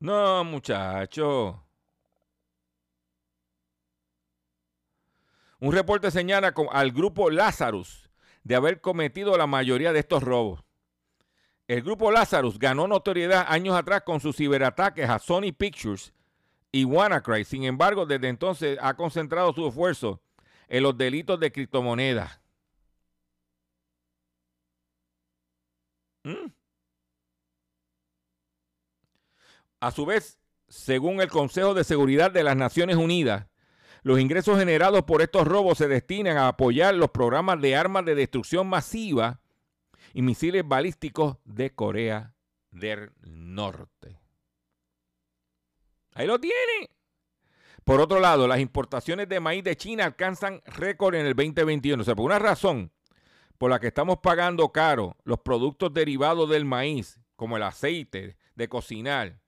No, 0.00 0.44
muchacho. 0.44 1.62
Un 5.58 5.72
reporte 5.72 6.10
señala 6.10 6.52
al 6.70 6.92
grupo 6.92 7.30
Lazarus 7.30 8.10
de 8.44 8.54
haber 8.54 8.80
cometido 8.80 9.36
la 9.36 9.46
mayoría 9.46 9.92
de 9.92 10.00
estos 10.00 10.22
robos. 10.22 10.62
El 11.66 11.82
grupo 11.82 12.12
Lazarus 12.12 12.58
ganó 12.58 12.86
notoriedad 12.86 13.46
años 13.48 13.74
atrás 13.74 14.02
con 14.02 14.20
sus 14.20 14.36
ciberataques 14.36 15.08
a 15.08 15.18
Sony 15.18 15.52
Pictures 15.56 16.12
y 16.70 16.84
WannaCry. 16.84 17.44
Sin 17.44 17.64
embargo, 17.64 18.06
desde 18.06 18.28
entonces 18.28 18.78
ha 18.80 18.94
concentrado 18.94 19.52
su 19.52 19.66
esfuerzo 19.66 20.20
en 20.68 20.82
los 20.82 20.96
delitos 20.96 21.38
de 21.40 21.52
criptomonedas. 21.52 22.40
¿Mm? 26.24 26.50
A 29.80 29.90
su 29.90 30.06
vez, 30.06 30.38
según 30.68 31.20
el 31.20 31.28
Consejo 31.28 31.74
de 31.74 31.84
Seguridad 31.84 32.30
de 32.30 32.42
las 32.42 32.56
Naciones 32.56 32.96
Unidas, 32.96 33.46
los 34.02 34.20
ingresos 34.20 34.58
generados 34.58 35.04
por 35.04 35.20
estos 35.20 35.46
robos 35.46 35.78
se 35.78 35.88
destinan 35.88 36.36
a 36.36 36.48
apoyar 36.48 36.94
los 36.94 37.10
programas 37.10 37.60
de 37.60 37.76
armas 37.76 38.04
de 38.04 38.14
destrucción 38.14 38.68
masiva 38.68 39.40
y 40.14 40.22
misiles 40.22 40.66
balísticos 40.66 41.36
de 41.44 41.74
Corea 41.74 42.34
del 42.70 43.10
Norte. 43.22 44.20
Ahí 46.14 46.26
lo 46.26 46.40
tiene. 46.40 46.95
Por 47.86 48.00
otro 48.00 48.18
lado, 48.18 48.48
las 48.48 48.58
importaciones 48.58 49.28
de 49.28 49.38
maíz 49.38 49.62
de 49.62 49.76
China 49.76 50.06
alcanzan 50.06 50.60
récord 50.66 51.14
en 51.14 51.24
el 51.24 51.36
2021. 51.36 52.02
O 52.02 52.04
sea, 52.04 52.16
por 52.16 52.24
una 52.24 52.40
razón 52.40 52.90
por 53.58 53.70
la 53.70 53.78
que 53.78 53.86
estamos 53.86 54.18
pagando 54.18 54.72
caro 54.72 55.16
los 55.22 55.38
productos 55.38 55.94
derivados 55.94 56.50
del 56.50 56.64
maíz, 56.64 57.20
como 57.36 57.56
el 57.56 57.62
aceite 57.62 58.36
de 58.56 58.68
cocinar, 58.68 59.38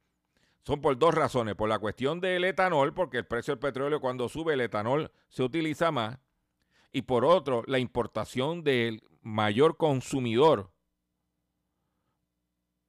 son 0.65 0.81
por 0.81 0.97
dos 0.97 1.17
razones. 1.17 1.57
Por 1.57 1.69
la 1.69 1.81
cuestión 1.81 2.21
del 2.21 2.45
etanol, 2.45 2.95
porque 2.95 3.19
el 3.19 3.27
precio 3.27 3.55
del 3.55 3.59
petróleo 3.59 4.01
cuando 4.01 4.29
sube 4.29 4.55
el 4.55 4.61
etanol 4.61 5.11
se 5.29 5.43
utiliza 5.43 5.91
más. 5.91 6.21
Y 6.93 7.03
por 7.03 7.25
otro, 7.25 7.65
la 7.67 7.81
importación 7.81 8.63
del 8.63 9.03
mayor 9.21 9.77
consumidor 9.77 10.71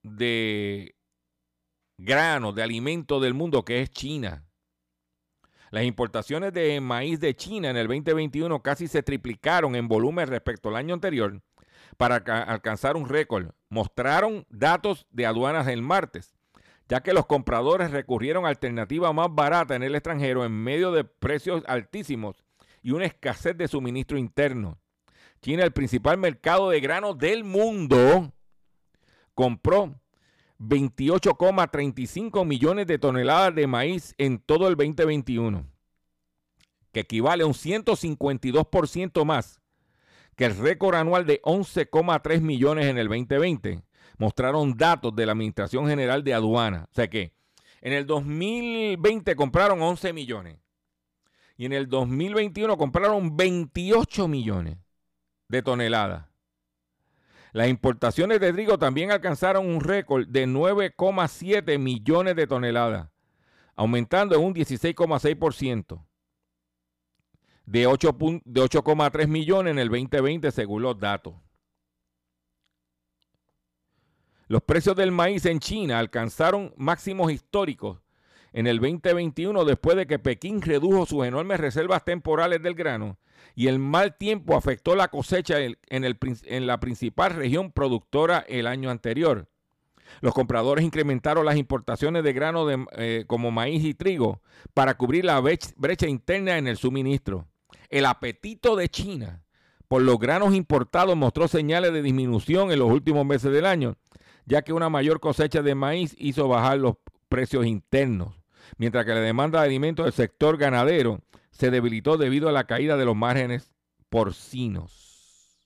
de 0.04 0.96
granos, 1.98 2.54
de 2.54 2.62
alimentos 2.62 3.20
del 3.20 3.34
mundo, 3.34 3.66
que 3.66 3.82
es 3.82 3.90
China. 3.90 4.46
Las 5.72 5.84
importaciones 5.84 6.54
de 6.54 6.80
maíz 6.82 7.20
de 7.20 7.36
China 7.36 7.70
en 7.70 7.78
el 7.78 7.88
2021 7.88 8.62
casi 8.62 8.88
se 8.88 9.04
triplicaron 9.04 9.76
en 9.76 9.88
volumen 9.88 10.28
respecto 10.28 10.70
al 10.70 10.76
año 10.76 10.94
anterior 10.94 11.42
para 11.98 12.16
alcanzar 12.16 12.96
un 12.96 13.08
récord. 13.08 13.52
Mostraron 13.70 14.46
datos 14.50 15.06
de 15.12 15.26
aduanas 15.26 15.68
el 15.68 15.82
martes 15.82 16.36
ya 16.90 17.02
que 17.02 17.14
los 17.14 17.28
compradores 17.28 17.92
recurrieron 17.92 18.46
a 18.46 18.50
alternativas 18.50 19.14
más 19.14 19.28
baratas 19.32 19.78
en 19.78 19.84
el 19.84 19.94
extranjero 19.94 20.44
en 20.44 20.52
medio 20.52 20.92
de 20.92 21.04
precios 21.04 21.64
altísimos 21.68 22.44
y 22.82 22.92
una 22.92 23.06
escasez 23.06 23.56
de 23.56 23.68
suministro 23.68 24.18
interno. 24.18 24.80
China, 25.42 25.64
el 25.64 25.72
principal 25.72 26.18
mercado 26.18 26.72
de 26.72 26.80
granos 26.80 27.18
del 27.18 27.44
mundo, 27.44 28.34
compró 29.36 29.94
28,35 30.60 32.46
millones 32.46 32.88
de 32.88 33.00
toneladas 33.00 33.56
de 33.56 33.68
maíz 33.68 34.14
en 34.18 34.40
todo 34.40 34.68
el 34.68 34.76
2021, 34.76 35.66
que 36.92 37.00
equivale 37.00 37.44
a 37.44 37.48
un 37.48 37.54
152% 37.54 39.26
más 39.26 39.60
que 40.36 40.46
el 40.46 40.58
récord 40.58 40.96
anual 40.96 41.26
de 41.26 41.42
11,3 41.42 42.40
millones 42.42 42.86
en 42.86 42.98
el 42.98 43.10
2020 43.10 43.84
mostraron 44.18 44.78
datos 44.78 45.16
de 45.16 45.26
la 45.26 45.34
Administración 45.34 45.88
General 45.88 46.24
de 46.24 46.34
Aduana. 46.34 46.88
O 46.92 46.94
sea 46.94 47.10
que 47.10 47.34
en 47.82 47.92
el 47.92 48.06
2020 48.06 49.36
compraron 49.36 49.82
11 49.82 50.14
millones 50.14 50.58
y 51.58 51.66
en 51.66 51.74
el 51.74 51.90
2021 51.90 52.78
compraron 52.78 53.36
28 53.36 54.30
millones 54.30 54.78
de 55.50 55.62
toneladas. 55.62 56.29
Las 57.52 57.68
importaciones 57.68 58.40
de 58.40 58.54
trigo 58.54 58.78
también 58.78 59.12
alcanzaron 59.12 59.68
un 59.68 59.82
récord 59.82 60.28
de 60.28 60.48
9,7 60.48 61.80
millones 61.80 62.36
de 62.36 62.46
toneladas, 62.46 63.10
aumentando 63.76 64.36
en 64.36 64.44
un 64.44 64.54
16,6%, 64.54 66.06
de 67.66 67.88
8,3 67.88 69.28
millones 69.28 69.72
en 69.72 69.80
el 69.80 69.90
2020 69.90 70.52
según 70.52 70.84
los 70.84 71.00
datos. 71.00 71.34
Los 74.48 74.64
precios 74.64 74.96
del 74.96 75.12
maíz 75.12 75.46
en 75.46 75.60
China 75.60 76.00
alcanzaron 76.00 76.74
máximos 76.76 77.32
históricos 77.32 78.00
en 78.54 78.68
el 78.68 78.80
2021 78.80 79.66
después 79.66 79.98
de 79.98 80.08
que 80.08 80.20
Pekín 80.20 80.62
redujo 80.62 81.06
sus 81.06 81.26
enormes 81.26 81.60
reservas 81.60 82.04
temporales 82.04 82.62
del 82.62 82.76
grano 82.76 83.18
y 83.56 83.68
el 83.68 83.80
mal 83.80 84.18
tiempo 84.18 84.56
afectó 84.56 84.96
la 84.96 85.10
cosecha 85.10 85.58
en, 85.60 86.68
la 86.68 86.80
principal 86.80 87.34
región 87.34 87.72
productora 87.72 88.46
el 88.48 88.68
año 88.68 88.90
anterior. 88.90 89.48
Los 90.22 90.34
compradores 90.34 90.84
incrementaron 90.84 91.46
las 91.46 91.58
importaciones 91.58 92.24
de 92.24 92.34
grano 92.34 92.68
eh, 92.98 93.26
como 93.28 93.52
maíz 93.52 93.84
y 93.84 93.94
trigo 93.94 94.42
para 94.74 94.96
cubrir 94.96 95.26
la 95.26 95.40
brecha 95.40 96.08
interna 96.08 96.58
en 96.58 96.68
el 96.68 96.78
suministro. 96.78 97.48
El 97.90 98.06
apetito 98.06 98.76
de 98.76 98.90
China 98.90 99.44
por 99.88 100.02
los 100.02 100.20
granos 100.20 100.54
importados 100.54 101.16
mostró 101.16 101.48
señales 101.48 101.94
de 101.94 102.02
disminución 102.02 102.72
en 102.72 102.80
los 102.80 102.92
últimos 102.92 103.26
meses 103.26 103.52
del 103.52 103.66
año 103.66 103.98
ya 104.50 104.64
que 104.64 104.74
una 104.74 104.90
mayor 104.90 105.20
cosecha 105.20 105.62
de 105.62 105.76
maíz 105.76 106.16
hizo 106.18 106.48
bajar 106.48 106.80
los 106.80 106.96
precios 107.30 107.68
internos, 107.68 108.34
mientras 108.78 109.06
que 109.06 109.14
la 109.14 109.22
demanda 109.22 109.60
de 109.60 109.68
alimentos 109.68 110.06
del 110.06 110.14
sector 110.14 110.58
ganadero 110.58 111.22
se 111.52 111.72
debilitó 111.72 112.18
debido 112.18 112.50
a 112.50 112.52
la 112.52 112.66
caída 112.66 112.98
de 112.98 113.06
los 113.06 113.16
márgenes 113.16 113.72
porcinos. 114.10 115.58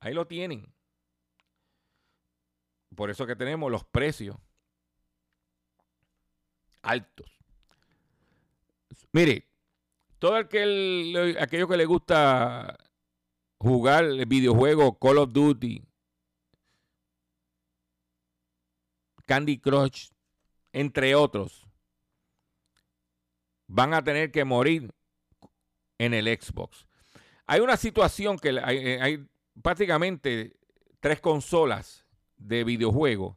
Ahí 0.00 0.14
lo 0.14 0.26
tienen. 0.26 0.72
Por 2.94 3.10
eso 3.10 3.26
que 3.26 3.36
tenemos 3.36 3.70
los 3.70 3.84
precios 3.84 4.36
altos. 6.82 7.30
Mire, 9.12 9.48
todo 10.18 10.36
aquel, 10.36 11.36
aquello 11.40 11.68
que 11.68 11.76
le 11.76 11.86
gusta 11.86 12.76
jugar 13.58 14.04
el 14.04 14.26
videojuego 14.26 14.98
Call 14.98 15.18
of 15.18 15.32
Duty, 15.32 15.82
Candy 19.26 19.58
Crush, 19.58 20.10
entre 20.72 21.14
otros, 21.14 21.66
van 23.66 23.94
a 23.94 24.02
tener 24.02 24.30
que 24.32 24.44
morir 24.44 24.92
en 25.98 26.14
el 26.14 26.26
Xbox. 26.26 26.86
Hay 27.46 27.60
una 27.60 27.76
situación 27.76 28.38
que 28.38 28.60
hay, 28.60 29.26
prácticamente 29.62 30.58
tres 31.00 31.20
consolas 31.20 32.06
de 32.36 32.64
videojuegos. 32.64 33.36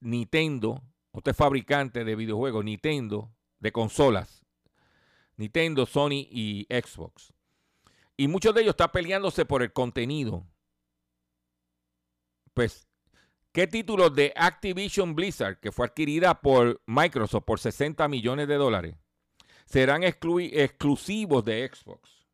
Nintendo, 0.00 0.82
usted 1.12 1.32
es 1.32 1.36
fabricante 1.36 2.04
de 2.04 2.14
videojuegos, 2.14 2.64
Nintendo, 2.64 3.32
de 3.58 3.72
consolas. 3.72 4.44
Nintendo, 5.36 5.86
Sony 5.86 6.26
y 6.30 6.66
Xbox. 6.70 7.32
Y 8.16 8.26
muchos 8.26 8.54
de 8.54 8.62
ellos 8.62 8.72
están 8.72 8.90
peleándose 8.90 9.44
por 9.44 9.62
el 9.62 9.72
contenido. 9.72 10.46
Pues 12.54 12.87
¿Qué 13.58 13.66
títulos 13.66 14.14
de 14.14 14.32
Activision 14.36 15.16
Blizzard, 15.16 15.58
que 15.58 15.72
fue 15.72 15.86
adquirida 15.86 16.40
por 16.40 16.80
Microsoft 16.86 17.42
por 17.42 17.58
60 17.58 18.06
millones 18.06 18.46
de 18.46 18.54
dólares, 18.54 18.94
serán 19.66 20.04
exclusivos 20.04 21.44
de 21.44 21.68
Xbox? 21.68 22.24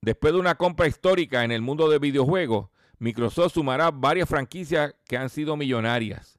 Después 0.00 0.32
de 0.32 0.40
una 0.40 0.54
compra 0.54 0.86
histórica 0.86 1.44
en 1.44 1.52
el 1.52 1.60
mundo 1.60 1.90
de 1.90 1.98
videojuegos, 1.98 2.70
Microsoft 2.98 3.52
sumará 3.52 3.90
varias 3.90 4.26
franquicias 4.26 4.94
que 5.06 5.18
han 5.18 5.28
sido 5.28 5.54
millonarias. 5.58 6.38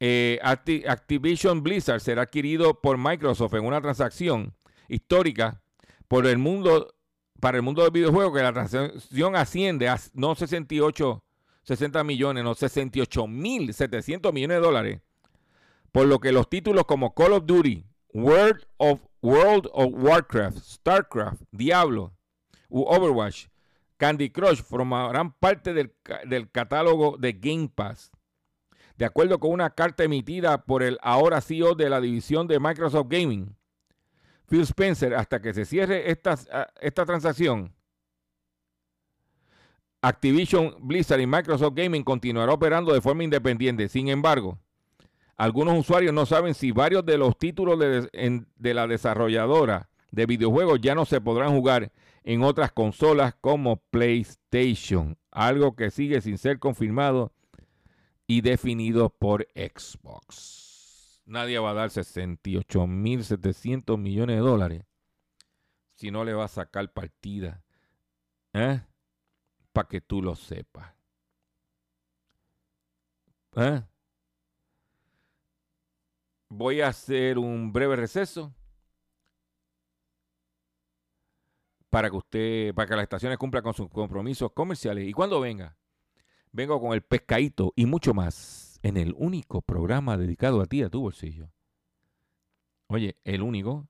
Eh, 0.00 0.40
Activision 0.42 1.62
Blizzard 1.62 2.00
será 2.00 2.22
adquirido 2.22 2.80
por 2.80 2.96
Microsoft 2.96 3.52
en 3.52 3.66
una 3.66 3.82
transacción 3.82 4.56
histórica 4.88 5.60
por 6.08 6.26
el 6.26 6.38
mundo, 6.38 6.94
para 7.38 7.58
el 7.58 7.62
mundo 7.62 7.82
del 7.82 7.92
videojuego, 7.92 8.32
que 8.32 8.42
la 8.42 8.54
transacción 8.54 9.36
asciende 9.36 9.90
a 9.90 10.00
no 10.14 10.34
68 10.34 11.23
60 11.64 12.04
millones, 12.04 12.44
no 12.44 12.54
68 12.54 13.26
mil 13.26 13.74
700 13.74 14.32
millones 14.32 14.58
de 14.58 14.62
dólares. 14.62 15.00
Por 15.92 16.06
lo 16.06 16.18
que 16.20 16.32
los 16.32 16.48
títulos 16.48 16.84
como 16.84 17.14
Call 17.14 17.32
of 17.32 17.46
Duty, 17.46 17.84
World 18.12 18.66
of, 18.76 19.00
World 19.22 19.68
of 19.72 19.92
Warcraft, 19.92 20.58
StarCraft, 20.58 21.42
Diablo 21.50 22.14
Overwatch, 22.68 23.46
Candy 23.96 24.30
Crush 24.30 24.62
formarán 24.62 25.32
parte 25.32 25.72
del, 25.72 25.94
del 26.26 26.50
catálogo 26.50 27.16
de 27.18 27.32
Game 27.32 27.70
Pass. 27.74 28.10
De 28.96 29.04
acuerdo 29.04 29.38
con 29.38 29.50
una 29.50 29.70
carta 29.70 30.04
emitida 30.04 30.64
por 30.64 30.82
el 30.82 30.98
ahora 31.02 31.40
CEO 31.40 31.74
de 31.74 31.88
la 31.88 32.00
división 32.00 32.46
de 32.46 32.60
Microsoft 32.60 33.08
Gaming, 33.08 33.56
Phil 34.48 34.62
Spencer, 34.62 35.14
hasta 35.14 35.40
que 35.40 35.54
se 35.54 35.64
cierre 35.64 36.10
esta, 36.10 36.36
esta 36.80 37.04
transacción, 37.04 37.74
Activision, 40.04 40.76
Blizzard 40.80 41.20
y 41.20 41.26
Microsoft 41.26 41.74
Gaming 41.74 42.04
continuará 42.04 42.52
operando 42.52 42.92
de 42.92 43.00
forma 43.00 43.24
independiente. 43.24 43.88
Sin 43.88 44.08
embargo, 44.08 44.58
algunos 45.34 45.78
usuarios 45.78 46.12
no 46.12 46.26
saben 46.26 46.52
si 46.52 46.72
varios 46.72 47.06
de 47.06 47.16
los 47.16 47.38
títulos 47.38 47.78
de, 47.78 48.10
de, 48.54 48.74
la 48.74 48.86
desarrolladora 48.86 49.88
de 50.10 50.26
videojuegos 50.26 50.82
ya 50.82 50.94
no 50.94 51.06
se 51.06 51.22
podrán 51.22 51.56
jugar 51.56 51.90
en 52.22 52.42
otras 52.42 52.70
consolas 52.70 53.34
como 53.40 53.76
PlayStation, 53.90 55.16
algo 55.30 55.74
que 55.74 55.90
sigue 55.90 56.20
sin 56.20 56.36
ser 56.36 56.58
confirmado 56.58 57.32
y 58.26 58.42
definido 58.42 59.08
por 59.08 59.48
Xbox. 59.54 61.22
Nadie 61.24 61.58
va 61.58 61.70
a 61.70 61.74
dar 61.74 61.88
68.700 61.88 63.96
millones 63.96 64.36
de 64.36 64.42
dólares 64.42 64.84
si 65.94 66.10
no 66.10 66.24
le 66.24 66.34
va 66.34 66.44
a 66.44 66.48
sacar 66.48 66.92
partida. 66.92 67.64
¿Eh? 68.52 68.82
Para 69.74 69.88
que 69.88 70.00
tú 70.00 70.22
lo 70.22 70.36
sepas. 70.36 70.94
¿Eh? 73.56 73.82
Voy 76.48 76.80
a 76.80 76.88
hacer 76.88 77.38
un 77.38 77.72
breve 77.72 77.96
receso 77.96 78.54
para 81.90 82.08
que 82.08 82.16
usted, 82.16 82.74
para 82.74 82.88
que 82.88 82.94
las 82.94 83.02
estaciones 83.02 83.36
cumplan 83.36 83.64
con 83.64 83.74
sus 83.74 83.88
compromisos 83.88 84.52
comerciales. 84.52 85.08
Y 85.08 85.12
cuando 85.12 85.40
venga, 85.40 85.76
vengo 86.52 86.80
con 86.80 86.92
el 86.92 87.02
pescadito 87.02 87.72
y 87.74 87.86
mucho 87.86 88.14
más 88.14 88.78
en 88.84 88.96
el 88.96 89.12
único 89.18 89.60
programa 89.60 90.16
dedicado 90.16 90.60
a 90.60 90.66
ti, 90.66 90.84
a 90.84 90.88
tu 90.88 91.00
bolsillo. 91.00 91.50
Oye, 92.86 93.16
el 93.24 93.42
único 93.42 93.88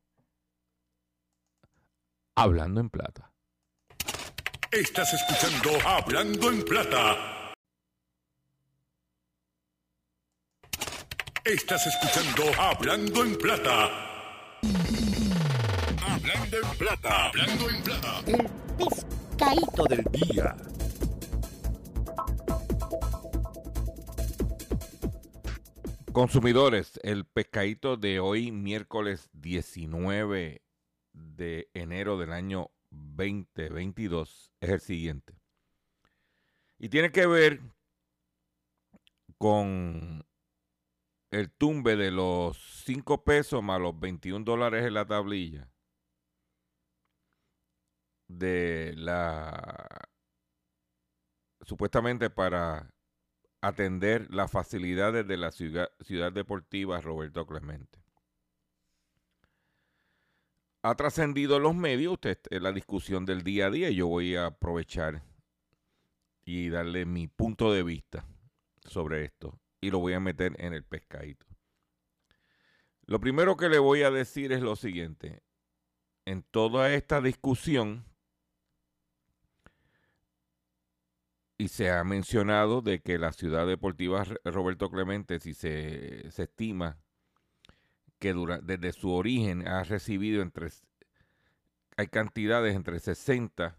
Hablando 2.36 2.80
en 2.80 2.88
Plata. 2.88 3.33
Estás 4.74 5.14
escuchando 5.14 5.70
Hablando 5.86 6.50
en 6.50 6.64
Plata. 6.64 7.52
Estás 11.44 11.86
escuchando 11.86 12.60
Hablando 12.60 13.24
en 13.24 13.36
Plata. 13.36 14.58
Hablando 16.02 16.56
en 16.56 16.76
Plata. 16.76 17.26
Hablando 17.28 17.70
en 17.70 17.82
Plata. 17.84 18.20
El 18.26 18.50
pescadito 18.76 19.84
del 19.84 20.04
día. 20.10 20.56
Consumidores, 26.12 26.98
el 27.04 27.24
pescadito 27.26 27.96
de 27.96 28.18
hoy, 28.18 28.50
miércoles 28.50 29.30
19 29.34 30.62
de 31.12 31.70
enero 31.74 32.18
del 32.18 32.32
año 32.32 32.72
2022 32.94 34.52
es 34.60 34.70
el 34.70 34.80
siguiente. 34.80 35.34
Y 36.78 36.88
tiene 36.88 37.12
que 37.12 37.26
ver 37.26 37.60
con 39.38 40.24
el 41.30 41.50
tumbe 41.50 41.96
de 41.96 42.10
los 42.10 42.56
5 42.84 43.24
pesos 43.24 43.62
más 43.62 43.80
los 43.80 43.98
21 43.98 44.44
dólares 44.44 44.84
en 44.84 44.94
la 44.94 45.06
tablilla 45.06 45.68
de 48.28 48.94
la 48.96 50.08
supuestamente 51.62 52.30
para 52.30 52.90
atender 53.60 54.28
las 54.30 54.50
facilidades 54.50 55.26
de 55.26 55.36
la 55.36 55.50
ciudad, 55.50 55.88
ciudad 56.00 56.32
deportiva 56.32 57.00
Roberto 57.00 57.46
Clemente 57.46 58.03
ha 60.84 60.94
trascendido 60.96 61.56
en 61.56 61.62
los 61.62 61.74
medios, 61.74 62.12
usted 62.12 62.38
la 62.50 62.70
discusión 62.70 63.24
del 63.24 63.42
día 63.42 63.68
a 63.68 63.70
día, 63.70 63.88
yo 63.88 64.06
voy 64.06 64.36
a 64.36 64.46
aprovechar 64.46 65.22
y 66.44 66.68
darle 66.68 67.06
mi 67.06 67.26
punto 67.26 67.72
de 67.72 67.82
vista 67.82 68.26
sobre 68.84 69.24
esto 69.24 69.58
y 69.80 69.90
lo 69.90 70.00
voy 70.00 70.12
a 70.12 70.20
meter 70.20 70.54
en 70.58 70.74
el 70.74 70.84
pescadito. 70.84 71.46
Lo 73.06 73.18
primero 73.18 73.56
que 73.56 73.70
le 73.70 73.78
voy 73.78 74.02
a 74.02 74.10
decir 74.10 74.52
es 74.52 74.60
lo 74.60 74.76
siguiente. 74.76 75.42
En 76.26 76.42
toda 76.42 76.92
esta 76.92 77.22
discusión, 77.22 78.04
y 81.56 81.68
se 81.68 81.90
ha 81.90 82.04
mencionado 82.04 82.82
de 82.82 83.00
que 83.00 83.16
la 83.16 83.32
ciudad 83.32 83.66
deportiva 83.66 84.26
Roberto 84.44 84.90
Clemente, 84.90 85.40
si 85.40 85.54
se, 85.54 86.30
se 86.30 86.42
estima 86.42 86.98
que 88.24 88.32
desde 88.62 88.92
su 88.94 89.12
origen 89.12 89.68
ha 89.68 89.84
recibido 89.84 90.40
entre, 90.40 90.70
hay 91.98 92.06
cantidades 92.06 92.74
entre 92.74 92.98
60 92.98 93.78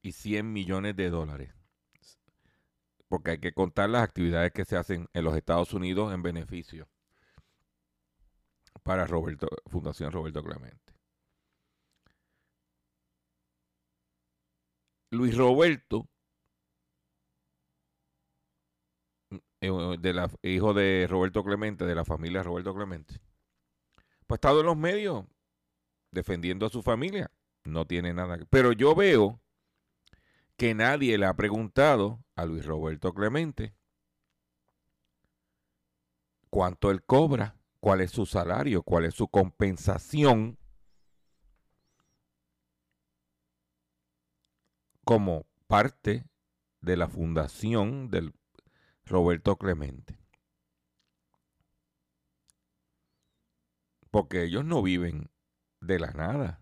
y 0.00 0.12
100 0.12 0.52
millones 0.52 0.94
de 0.94 1.10
dólares. 1.10 1.52
Porque 3.08 3.32
hay 3.32 3.40
que 3.40 3.52
contar 3.52 3.90
las 3.90 4.04
actividades 4.04 4.52
que 4.52 4.64
se 4.64 4.76
hacen 4.76 5.08
en 5.12 5.24
los 5.24 5.36
Estados 5.36 5.74
Unidos 5.74 6.14
en 6.14 6.22
beneficio 6.22 6.88
para 8.84 9.06
Roberto, 9.06 9.48
Fundación 9.66 10.12
Roberto 10.12 10.44
Clemente. 10.44 10.94
Luis 15.10 15.36
Roberto, 15.36 16.08
eh, 19.60 19.96
de 19.98 20.12
la, 20.12 20.30
hijo 20.42 20.74
de 20.74 21.08
Roberto 21.10 21.42
Clemente, 21.42 21.84
de 21.84 21.96
la 21.96 22.04
familia 22.04 22.44
Roberto 22.44 22.72
Clemente, 22.72 23.20
pues 24.28 24.36
ha 24.36 24.40
estado 24.40 24.60
en 24.60 24.66
los 24.66 24.76
medios 24.76 25.24
defendiendo 26.12 26.66
a 26.66 26.70
su 26.70 26.82
familia. 26.82 27.32
No 27.64 27.86
tiene 27.86 28.12
nada. 28.14 28.38
Pero 28.50 28.72
yo 28.72 28.94
veo 28.94 29.40
que 30.56 30.74
nadie 30.74 31.16
le 31.18 31.26
ha 31.26 31.34
preguntado 31.34 32.22
a 32.36 32.44
Luis 32.44 32.66
Roberto 32.66 33.12
Clemente 33.14 33.74
cuánto 36.50 36.90
él 36.90 37.02
cobra, 37.02 37.56
cuál 37.80 38.02
es 38.02 38.10
su 38.10 38.26
salario, 38.26 38.82
cuál 38.82 39.06
es 39.06 39.14
su 39.14 39.28
compensación 39.28 40.58
como 45.04 45.46
parte 45.66 46.26
de 46.82 46.96
la 46.98 47.08
fundación 47.08 48.10
del 48.10 48.34
Roberto 49.06 49.56
Clemente. 49.56 50.18
Porque 54.10 54.44
ellos 54.44 54.64
no 54.64 54.82
viven 54.82 55.30
de 55.80 55.98
la 55.98 56.10
nada. 56.12 56.60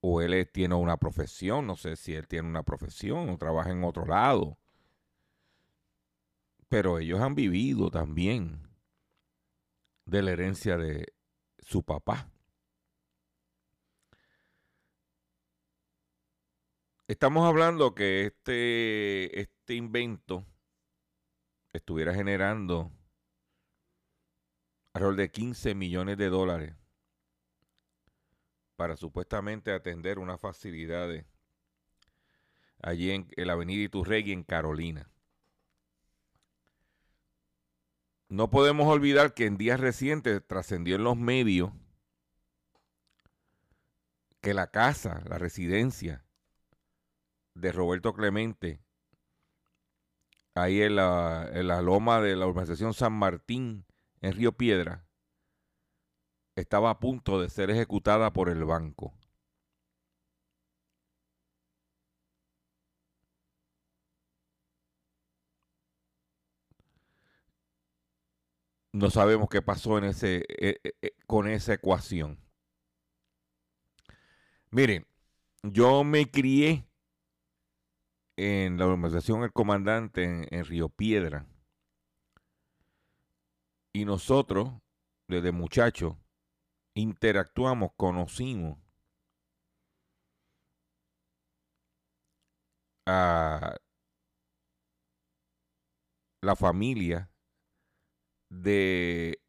O 0.00 0.20
él 0.20 0.48
tiene 0.52 0.74
una 0.74 0.98
profesión, 0.98 1.66
no 1.66 1.76
sé 1.76 1.96
si 1.96 2.14
él 2.14 2.28
tiene 2.28 2.48
una 2.48 2.62
profesión 2.62 3.30
o 3.30 3.38
trabaja 3.38 3.70
en 3.70 3.84
otro 3.84 4.04
lado. 4.04 4.58
Pero 6.68 6.98
ellos 6.98 7.20
han 7.20 7.34
vivido 7.34 7.90
también 7.90 8.68
de 10.04 10.22
la 10.22 10.32
herencia 10.32 10.76
de 10.76 11.14
su 11.58 11.82
papá. 11.82 12.30
Estamos 17.06 17.46
hablando 17.46 17.94
que 17.94 18.26
este, 18.26 19.40
este 19.40 19.74
invento 19.74 20.46
estuviera 21.72 22.14
generando 22.14 22.90
alrededor 24.94 25.16
de 25.16 25.30
15 25.30 25.74
millones 25.74 26.16
de 26.16 26.28
dólares 26.28 26.74
para 28.76 28.96
supuestamente 28.96 29.72
atender 29.72 30.20
unas 30.20 30.40
facilidades 30.40 31.26
allí 32.80 33.10
en, 33.10 33.28
la 33.36 33.54
avenida 33.54 33.82
Iturregui 33.82 34.32
en 34.32 34.44
Carolina. 34.44 35.10
No 38.28 38.50
podemos 38.50 38.86
olvidar 38.86 39.34
que 39.34 39.46
en 39.46 39.56
días 39.56 39.80
recientes 39.80 40.46
trascendió 40.46 40.96
en 40.96 41.04
los 41.04 41.16
medios 41.16 41.72
que 44.40 44.54
la 44.54 44.70
casa, 44.70 45.22
la 45.28 45.38
residencia 45.38 46.24
de 47.54 47.72
Roberto 47.72 48.14
Clemente, 48.14 48.80
ahí 50.54 50.82
en 50.82 50.96
la, 50.96 51.48
en 51.52 51.66
la 51.66 51.82
loma 51.82 52.20
de 52.20 52.36
la 52.36 52.46
urbanización 52.46 52.94
San 52.94 53.12
Martín, 53.12 53.86
en 54.24 54.32
Río 54.32 54.52
Piedra 54.52 55.06
estaba 56.56 56.88
a 56.88 56.98
punto 56.98 57.40
de 57.40 57.50
ser 57.50 57.70
ejecutada 57.70 58.32
por 58.32 58.48
el 58.48 58.64
banco. 58.64 59.12
No 68.92 69.10
sabemos 69.10 69.48
qué 69.50 69.60
pasó 69.60 69.98
en 69.98 70.04
eh, 70.04 70.14
eh, 70.22 70.80
eh, 71.02 71.10
con 71.26 71.46
esa 71.46 71.74
ecuación. 71.74 72.38
Miren, 74.70 75.06
yo 75.62 76.02
me 76.02 76.30
crié 76.30 76.86
en 78.36 78.78
la 78.78 78.86
organización 78.86 79.42
El 79.42 79.52
Comandante 79.52 80.48
en 80.50 80.64
Río 80.64 80.88
Piedra 80.88 81.46
y 83.94 84.04
nosotros, 84.04 84.72
desde 85.28 85.52
muchachos, 85.52 86.16
interactuamos, 86.94 87.92
conocimos 87.96 88.76
a 93.06 93.76
la 96.42 96.56
familia 96.56 97.30
de 98.50 99.40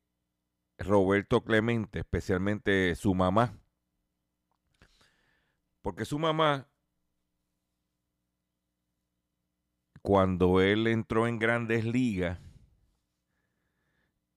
Roberto 0.77 1.43
Clemente, 1.43 1.99
especialmente 1.99 2.93
su 2.95 3.15
mamá. 3.15 3.59
Porque 5.81 6.05
su 6.05 6.19
mamá, 6.19 6.69
cuando 10.03 10.61
él 10.61 10.85
entró 10.85 11.27
en 11.27 11.39
grandes 11.39 11.83
ligas, 11.83 12.44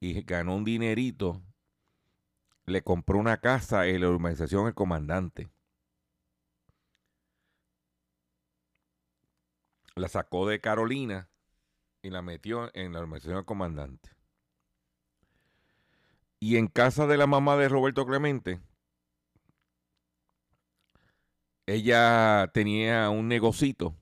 y 0.01 0.23
ganó 0.23 0.57
un 0.57 0.65
dinerito, 0.65 1.43
le 2.67 2.83
compró 2.83 3.19
una 3.19 3.39
casa 3.41 3.87
en 3.87 4.01
la 4.01 4.09
urbanización 4.09 4.67
El 4.67 4.75
Comandante. 4.75 5.49
La 9.95 10.09
sacó 10.09 10.47
de 10.47 10.61
Carolina 10.61 11.29
y 12.03 12.11
la 12.11 12.23
metió 12.23 12.71
en 12.75 12.93
la 12.93 13.01
urbanización 13.01 13.39
El 13.39 13.45
Comandante. 13.45 14.11
Y 16.41 16.57
en 16.57 16.69
casa 16.69 17.07
de 17.09 17.17
la 17.17 17.27
mamá 17.27 17.57
de 17.57 17.69
Roberto 17.69 18.07
Clemente, 18.07 18.61
ella 21.67 22.49
tenía 22.55 23.11
un 23.11 23.27
negocito 23.27 23.97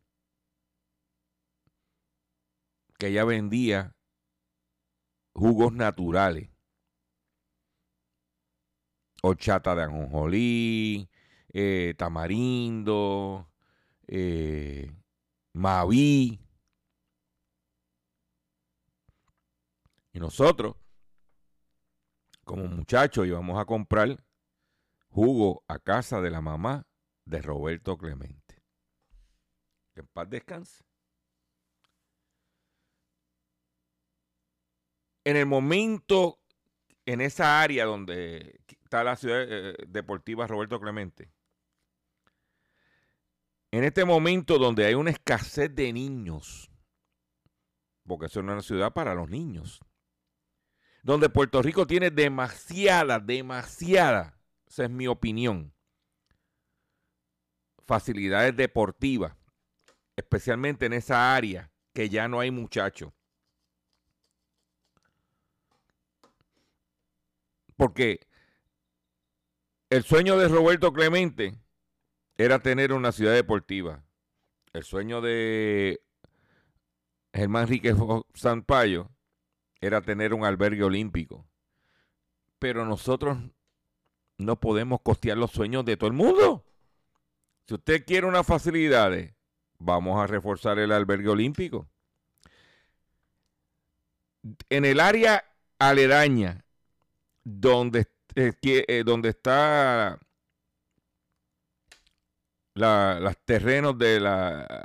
que 2.98 3.09
ella 3.09 3.24
vendía 3.24 3.95
jugos 5.37 5.72
naturales. 5.75 6.49
Horchata 9.22 9.75
de 9.75 9.83
ajonjolí, 9.83 11.11
eh, 11.53 11.94
tamarindo, 11.99 13.51
eh, 14.07 14.90
maví. 15.53 16.40
Y 20.12 20.18
nosotros, 20.18 20.77
como 22.44 22.66
muchachos, 22.66 23.27
íbamos 23.27 23.61
a 23.61 23.66
comprar 23.66 24.25
jugo 25.09 25.64
a 25.68 25.79
casa 25.79 26.22
de 26.22 26.31
la 26.31 26.40
mamá 26.40 26.87
de 27.27 27.42
Roberto 27.42 27.99
Clemente. 27.99 28.62
Que 29.92 30.01
en 30.01 30.07
paz 30.07 30.31
descanse. 30.31 30.86
En 35.27 35.37
el 35.37 35.45
momento, 35.45 36.39
en 37.05 37.21
esa 37.21 37.61
área 37.61 37.85
donde 37.85 38.61
está 38.69 39.03
la 39.03 39.17
ciudad 39.17 39.43
eh, 39.43 39.75
deportiva 39.89 40.47
Roberto 40.47 40.79
Clemente, 40.79 41.33
en 43.73 43.83
este 43.83 44.05
momento 44.05 44.57
donde 44.57 44.85
hay 44.85 44.95
una 44.95 45.11
escasez 45.11 45.75
de 45.75 45.93
niños, 45.93 46.71
porque 48.07 48.27
eso 48.27 48.41
no 48.41 48.53
es 48.53 48.55
una 48.55 48.62
ciudad 48.62 48.93
para 48.93 49.17
los 49.17 49.29
niños, 49.29 49.81
donde 51.03 51.29
Puerto 51.29 51.61
Rico 51.61 51.89
tiene 51.89 52.12
demasiada, 52.12 53.19
demasiada, 53.19 54.39
esa 54.69 54.85
es 54.85 54.91
mi 54.91 55.09
opinión, 55.09 55.75
facilidades 57.85 58.57
deportivas, 58.57 59.35
especialmente 60.15 60.87
en 60.87 60.93
esa 60.93 61.35
área 61.35 61.73
que 61.93 62.09
ya 62.09 62.29
no 62.29 62.39
hay 62.39 62.53
muchachos. 62.53 63.15
Porque 67.77 68.27
el 69.91 70.03
sueño 70.03 70.37
de 70.37 70.49
Roberto 70.49 70.93
Clemente 70.93 71.59
era 72.37 72.59
tener 72.59 72.93
una 72.93 73.12
ciudad 73.12 73.35
deportiva. 73.35 74.03
El 74.73 74.85
sueño 74.85 75.21
de 75.21 76.01
Germán 77.33 77.62
Enrique 77.62 77.95
Sampaio 78.35 79.11
era 79.81 80.01
tener 80.01 80.35
un 80.35 80.45
albergue 80.45 80.83
olímpico. 80.83 81.47
Pero 82.59 82.85
nosotros 82.85 83.39
no 84.39 84.61
podemos 84.61 85.01
costear 85.03 85.39
los 85.39 85.51
sueños 85.51 85.85
de 85.85 85.97
todo 85.97 86.09
el 86.09 86.17
mundo. 86.17 86.65
Si 87.67 87.75
usted 87.75 88.05
quiere 88.05 88.27
unas 88.27 88.47
facilidades, 88.47 89.35
vamos 89.79 90.19
a 90.23 90.27
reforzar 90.27 90.79
el 90.79 90.93
albergue 90.93 91.29
olímpico. 91.29 91.89
En 94.69 94.85
el 94.85 95.01
área 95.01 95.45
aledaña, 95.79 96.65
donde, 97.46 98.09
eh, 98.35 98.52
eh, 98.64 99.02
donde 99.06 99.28
está 99.28 100.18
los 102.74 103.37
terrenos 103.44 103.96
de 103.96 104.18
la 104.18 104.85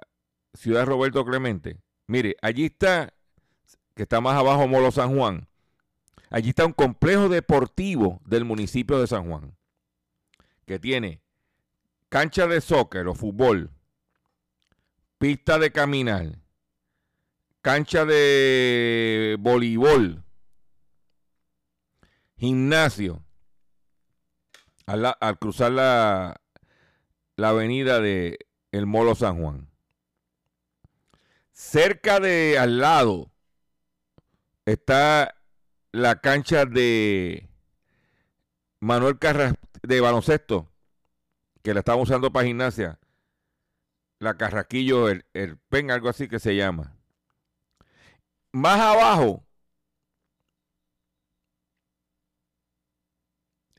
ciudad 0.54 0.86
Roberto 0.86 1.26
Clemente, 1.26 1.82
mire, 2.06 2.38
allí 2.42 2.66
está, 2.66 3.14
que 3.96 4.04
está 4.04 4.22
más 4.22 4.38
abajo 4.38 4.68
Molo 4.68 4.92
San 4.92 5.18
Juan, 5.18 5.48
allí 6.30 6.50
está 6.50 6.66
un 6.68 6.74
complejo 6.74 7.30
deportivo 7.30 8.22
del 8.26 8.46
municipio 8.46 9.00
de 9.00 9.08
San 9.08 9.28
Juan, 9.28 9.58
que 10.66 10.78
tiene 10.78 11.24
cancha 12.10 12.46
de 12.46 12.62
soccer 12.62 13.08
o 13.08 13.16
fútbol, 13.16 13.72
pista 15.18 15.58
de 15.58 15.72
caminar, 15.72 16.38
cancha 17.64 18.06
de 18.06 19.36
voleibol, 19.40 20.24
gimnasio, 22.42 23.24
al, 24.88 25.38
cruzar 25.38 25.72
la, 25.72 26.42
la 27.36 27.50
avenida 27.50 28.02
de 28.02 28.40
El 28.72 28.88
Molo 28.88 29.14
San 29.14 29.40
Juan. 29.40 29.70
Cerca 31.52 32.20
de 32.20 32.58
al 32.58 32.80
lado 32.80 33.32
está 34.66 35.36
la 35.92 36.20
cancha 36.20 36.66
de 36.66 37.48
Manuel 38.80 39.20
Carras 39.20 39.54
de 39.84 40.02
baloncesto 40.02 40.68
que 41.62 41.76
la 41.76 41.82
estamos 41.82 42.10
usando 42.10 42.34
para 42.34 42.48
gimnasia, 42.48 43.00
la 44.18 44.36
Carraquillo, 44.36 45.10
el, 45.10 45.26
el 45.34 45.58
PEN, 45.58 45.92
algo 45.92 46.10
así 46.10 46.28
que 46.28 46.40
se 46.40 46.56
llama. 46.56 46.98
Más 48.52 48.80
abajo 48.80 49.46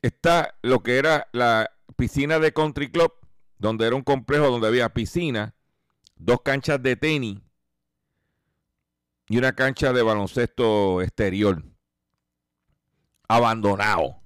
está 0.03 0.55
lo 0.61 0.83
que 0.83 0.97
era 0.97 1.27
la 1.31 1.71
piscina 1.95 2.37
de 2.37 2.53
Country 2.53 2.91
Club, 2.91 3.11
donde 3.57 3.87
era 3.87 3.95
un 3.95 4.03
complejo 4.03 4.51
donde 4.51 4.67
había 4.67 4.93
piscina, 4.93 5.55
dos 6.15 6.41
canchas 6.43 6.83
de 6.83 6.95
tenis 6.95 7.39
y 9.27 9.37
una 9.37 9.55
cancha 9.55 9.91
de 9.93 10.03
baloncesto 10.03 11.01
exterior. 11.01 11.63
Abandonado. 13.27 14.21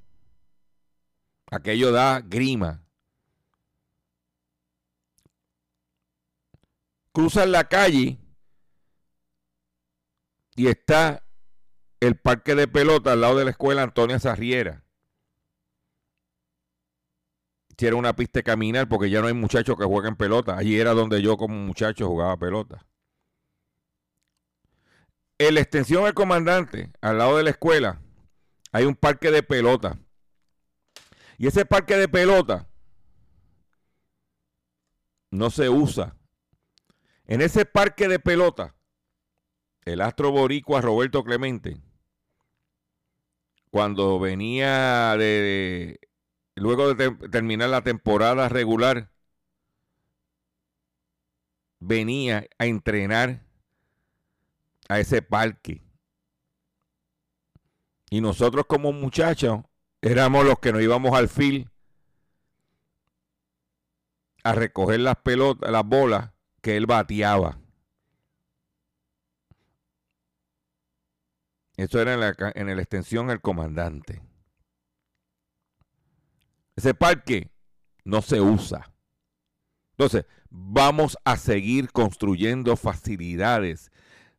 Aquello 1.49 1.93
da 1.93 2.19
grima. 2.19 2.83
cruzan 7.17 7.51
la 7.51 7.67
calle 7.67 8.19
y 10.55 10.67
está 10.67 11.23
el 11.99 12.15
parque 12.15 12.53
de 12.53 12.67
pelota 12.67 13.13
al 13.13 13.21
lado 13.21 13.37
de 13.37 13.45
la 13.45 13.49
escuela 13.49 13.81
Antonia 13.81 14.19
Sarriera. 14.19 14.83
Era 17.79 17.95
una 17.95 18.15
pista 18.15 18.39
de 18.39 18.43
caminar, 18.43 18.87
porque 18.89 19.09
ya 19.09 19.21
no 19.21 19.27
hay 19.27 19.33
muchachos 19.33 19.77
que 19.77 19.85
jueguen 19.85 20.15
pelota. 20.15 20.57
Allí 20.57 20.79
era 20.79 20.93
donde 20.93 21.21
yo 21.21 21.37
como 21.37 21.55
muchacho 21.55 22.07
jugaba 22.07 22.37
pelota. 22.37 22.85
En 25.37 25.53
la 25.53 25.61
extensión 25.61 26.05
del 26.05 26.15
comandante, 26.15 26.91
al 27.01 27.19
lado 27.19 27.37
de 27.37 27.43
la 27.43 27.51
escuela, 27.51 28.01
hay 28.71 28.85
un 28.85 28.95
parque 28.95 29.29
de 29.29 29.43
pelota. 29.43 29.99
Y 31.37 31.45
ese 31.45 31.65
parque 31.65 31.95
de 31.95 32.07
pelota 32.07 32.67
no 35.29 35.51
se 35.51 35.69
usa 35.69 36.17
en 37.27 37.41
ese 37.41 37.65
parque 37.65 38.07
de 38.07 38.19
pelota, 38.19 38.73
el 39.83 39.99
astro 39.99 40.31
boricua 40.31 40.79
Roberto 40.79 41.25
Clemente, 41.25 41.77
cuando 43.69 44.17
venía 44.17 45.15
de, 45.17 45.99
luego 46.57 46.93
de 46.93 47.11
terminar 47.29 47.69
la 47.69 47.83
temporada 47.83 48.49
regular, 48.49 49.11
venía 51.79 52.47
a 52.57 52.65
entrenar 52.65 53.43
a 54.89 54.99
ese 54.99 55.21
parque. 55.21 55.83
Y 58.09 58.21
nosotros 58.21 58.65
como 58.67 58.91
muchachos 58.91 59.61
éramos 60.01 60.45
los 60.45 60.59
que 60.59 60.71
nos 60.71 60.81
íbamos 60.81 61.13
al 61.13 61.29
fil 61.29 61.69
a 64.43 64.53
recoger 64.53 65.01
las 65.01 65.17
pelotas, 65.17 65.69
las 65.69 65.85
bolas 65.85 66.31
que 66.61 66.77
él 66.77 66.85
bateaba. 66.85 67.59
Eso 71.75 72.01
era 72.01 72.13
en 72.15 72.21
la, 72.21 72.35
en 72.55 72.75
la 72.75 72.81
extensión 72.81 73.29
el 73.29 73.41
comandante. 73.41 74.26
Ese 76.77 76.93
parque 76.93 77.51
no 78.05 78.21
se 78.21 78.39
usa. 78.39 78.93
Entonces, 79.97 80.25
vamos 80.51 81.17
a 81.25 81.35
seguir 81.35 81.91
construyendo 81.91 82.77
facilidades 82.77 83.91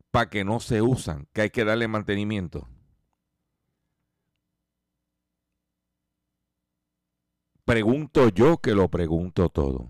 para 0.09 0.29
que 0.29 0.45
no 0.45 0.61
se 0.61 0.81
usan, 0.81 1.27
que 1.33 1.41
hay 1.41 1.49
que 1.49 1.65
darle 1.65 1.89
mantenimiento. 1.89 2.67
Pregunto 7.65 8.29
yo 8.29 8.57
que 8.57 8.73
lo 8.73 8.89
pregunto 8.89 9.49
todo. 9.49 9.89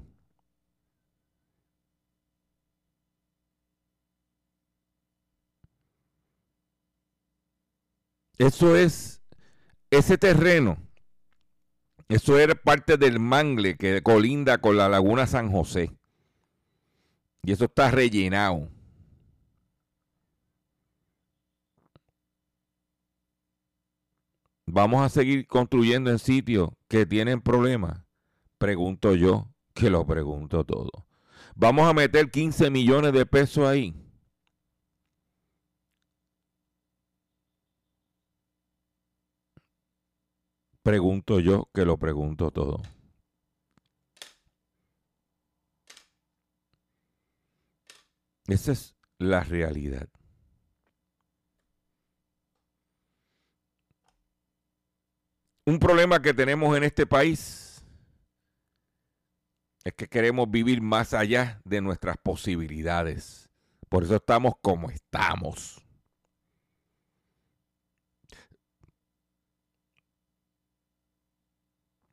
Eso 8.40 8.76
es, 8.76 9.22
ese 9.92 10.18
terreno, 10.18 10.89
eso 12.10 12.40
era 12.40 12.56
parte 12.56 12.98
del 12.98 13.20
mangle 13.20 13.78
que 13.78 14.02
colinda 14.02 14.58
con 14.58 14.76
la 14.76 14.90
laguna 14.90 15.28
San 15.28 15.52
José. 15.52 15.92
Y 17.44 17.52
eso 17.52 17.66
está 17.66 17.92
rellenado. 17.92 18.68
¿Vamos 24.66 25.04
a 25.04 25.10
seguir 25.10 25.48
construyendo 25.48 26.10
en 26.10 26.20
sitios 26.20 26.70
que 26.88 27.06
tienen 27.06 27.42
problemas? 27.42 28.04
Pregunto 28.58 29.16
yo, 29.16 29.48
que 29.74 29.90
lo 29.90 30.06
pregunto 30.06 30.64
todo. 30.64 30.92
¿Vamos 31.56 31.88
a 31.88 31.94
meter 31.94 32.32
15 32.32 32.70
millones 32.72 33.14
de 33.14 33.26
pesos 33.26 33.68
ahí? 33.68 33.96
Pregunto 40.84 41.40
yo, 41.40 41.70
que 41.74 41.86
lo 41.86 41.98
pregunto 41.98 42.52
todo. 42.52 42.82
Esa 48.48 48.72
es 48.72 48.96
la 49.20 49.44
realidad. 49.44 50.10
Un 55.66 55.78
problema 55.78 56.20
que 56.20 56.34
tenemos 56.34 56.76
en 56.76 56.84
este 56.84 57.06
país 57.06 57.84
es 59.84 59.94
que 59.94 60.08
queremos 60.08 60.50
vivir 60.50 60.82
más 60.82 61.14
allá 61.14 61.62
de 61.64 61.80
nuestras 61.80 62.18
posibilidades. 62.18 63.50
Por 63.88 64.04
eso 64.04 64.16
estamos 64.16 64.56
como 64.62 64.90
estamos. 64.90 65.89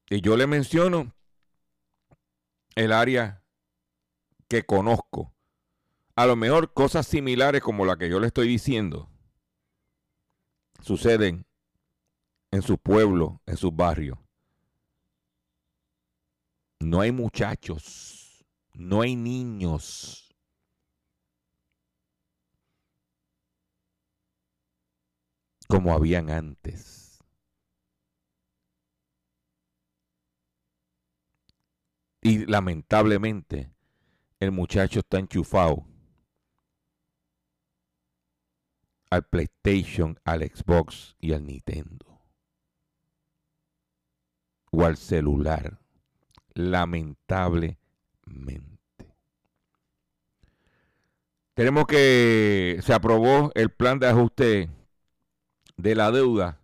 Y 0.09 0.21
yo 0.21 0.37
le 0.37 0.47
menciono 0.47 1.13
el 2.75 2.93
área 2.93 3.43
que 4.49 4.65
conozco. 4.65 5.35
A 6.15 6.27
lo 6.27 6.37
mejor 6.37 6.73
cosas 6.73 7.07
similares 7.07 7.63
como 7.63 7.85
la 7.85 7.97
que 7.97 8.09
yo 8.09 8.21
le 8.21 8.29
estoy 8.29 8.49
diciendo 8.49 9.11
suceden 10.81 11.45
en 12.53 12.63
su 12.63 12.79
pueblo, 12.79 13.41
en 13.47 13.57
sus 13.57 13.75
barrios. 13.75 14.19
No 16.79 17.01
hay 17.01 17.11
muchachos, 17.11 18.45
no 18.75 19.03
hay 19.03 19.17
niños. 19.17 20.23
como 25.69 25.93
habían 25.93 26.31
antes. 26.31 27.06
Y 32.27 32.45
lamentablemente 32.45 33.71
el 34.41 34.51
muchacho 34.51 34.99
está 34.99 35.21
enchufado 35.21 35.87
al 39.11 39.23
PlayStation, 39.23 40.19
al 40.25 40.41
Xbox 40.41 41.15
y 41.21 41.35
al 41.35 41.47
Nintendo 41.47 42.21
o 44.73 44.85
al 44.85 44.97
celular, 44.97 45.79
lamentablemente. 46.55 47.79
Tenemos 51.55 51.87
que 51.87 52.81
se 52.83 52.93
aprobó 52.93 53.53
el 53.55 53.71
plan 53.71 54.01
de 54.01 54.09
ajuste 54.09 54.69
de 55.77 55.95
la 55.95 56.11
deuda. 56.11 56.61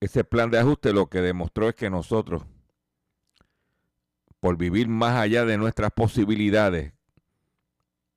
Ese 0.00 0.24
plan 0.24 0.50
de 0.50 0.60
ajuste 0.60 0.94
lo 0.94 1.10
que 1.10 1.20
demostró 1.20 1.68
es 1.68 1.74
que 1.74 1.90
nosotros, 1.90 2.46
por 4.42 4.56
vivir 4.56 4.88
más 4.88 5.20
allá 5.20 5.44
de 5.44 5.56
nuestras 5.56 5.92
posibilidades, 5.92 6.92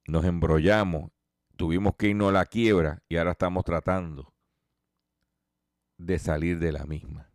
nos 0.08 0.26
embrollamos, 0.26 1.12
tuvimos 1.56 1.96
que 1.98 2.08
irnos 2.08 2.30
a 2.30 2.32
la 2.32 2.48
quiebra 2.48 3.04
y 3.08 3.18
ahora 3.18 3.34
estamos 3.34 3.64
tratando 3.64 4.34
de 6.00 6.18
salir 6.18 6.58
de 6.58 6.72
la 6.72 6.84
misma. 6.86 7.30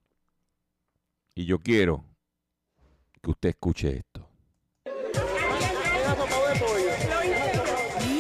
Y 1.37 1.45
yo 1.45 1.61
quiero 1.61 2.05
que 3.23 3.31
usted 3.31 3.51
escuche 3.51 3.99
esto. 3.99 4.29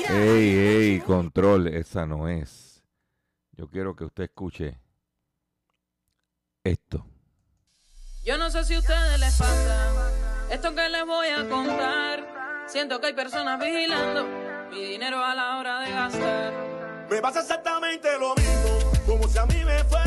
Ey, 0.08 0.54
ey, 0.56 1.00
control, 1.00 1.66
esa 1.66 2.06
no 2.06 2.28
es. 2.28 2.84
Yo 3.56 3.68
quiero 3.68 3.96
que 3.96 4.04
usted 4.04 4.22
escuche 4.22 4.78
esto. 6.62 7.04
Yo 8.22 8.36
no 8.36 8.50
sé 8.50 8.64
si 8.64 8.74
a 8.74 8.80
ustedes 8.80 9.18
les 9.18 9.34
pasa 9.34 10.10
esto 10.50 10.74
que 10.74 10.88
les 10.90 11.06
voy 11.06 11.28
a 11.28 11.48
contar. 11.48 12.64
Siento 12.66 13.00
que 13.00 13.06
hay 13.08 13.12
personas 13.14 13.58
vigilando 13.58 14.26
mi 14.70 14.84
dinero 14.84 15.24
a 15.24 15.34
la 15.34 15.56
hora 15.56 15.80
de 15.80 15.90
gastar. 15.90 16.52
Me 17.08 17.20
pasa 17.22 17.40
exactamente 17.40 18.08
lo 18.18 18.34
mismo, 18.34 18.92
como 19.06 19.26
si 19.26 19.38
a 19.38 19.46
mí 19.46 19.64
me 19.64 19.82
fuera 19.84 19.99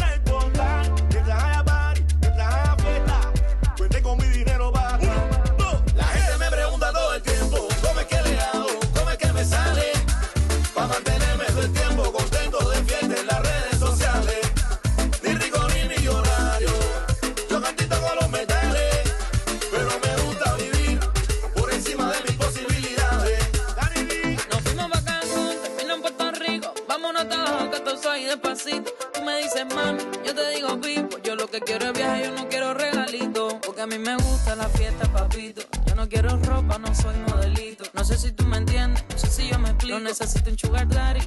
soy 36.96 37.16
modelito. 37.28 37.84
No 37.94 38.04
sé 38.04 38.18
si 38.18 38.32
tú 38.32 38.46
me 38.46 38.58
entiendes, 38.58 39.04
no 39.10 39.18
sé 39.18 39.28
si 39.28 39.50
yo 39.50 39.60
me 39.60 39.70
explico. 39.70 40.00
No 40.00 40.06
necesito 40.06 40.50
un 40.50 40.58
sugar 40.58 40.88
daddy 40.88 41.22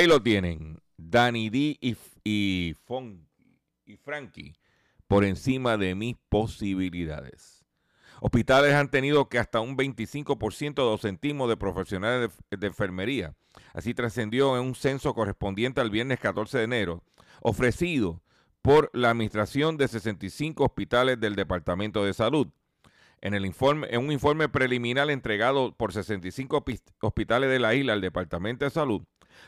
Ahí 0.00 0.06
lo 0.06 0.22
tienen. 0.22 0.80
Danny 0.96 1.50
D 1.50 1.76
y, 1.78 1.94
y, 2.24 2.74
y 3.84 3.96
Frankie 3.98 4.54
por 5.06 5.26
encima 5.26 5.76
de 5.76 5.94
mis 5.94 6.16
posibilidades. 6.30 7.66
Hospitales 8.22 8.72
han 8.72 8.90
tenido 8.90 9.28
que 9.28 9.38
hasta 9.38 9.60
un 9.60 9.76
25% 9.76 10.74
de 10.74 10.82
docentismo 10.82 11.48
de 11.48 11.58
profesionales 11.58 12.30
de, 12.48 12.56
de 12.56 12.66
enfermería. 12.68 13.34
Así 13.74 13.92
trascendió 13.92 14.56
en 14.56 14.64
un 14.64 14.74
censo 14.74 15.12
correspondiente 15.12 15.82
al 15.82 15.90
viernes 15.90 16.18
14 16.18 16.56
de 16.56 16.64
enero, 16.64 17.04
ofrecido 17.42 18.22
por 18.62 18.88
la 18.94 19.10
administración 19.10 19.76
de 19.76 19.86
65 19.86 20.64
hospitales 20.64 21.20
del 21.20 21.36
Departamento 21.36 22.06
de 22.06 22.14
Salud. 22.14 22.48
En, 23.20 23.34
el 23.34 23.44
informe, 23.44 23.86
en 23.90 24.00
un 24.00 24.12
informe 24.12 24.48
preliminar 24.48 25.10
entregado 25.10 25.76
por 25.76 25.92
65 25.92 26.64
hospitales 27.02 27.50
de 27.50 27.58
la 27.58 27.74
isla 27.74 27.92
al 27.92 28.00
Departamento 28.00 28.64
de 28.64 28.70
Salud, 28.70 29.02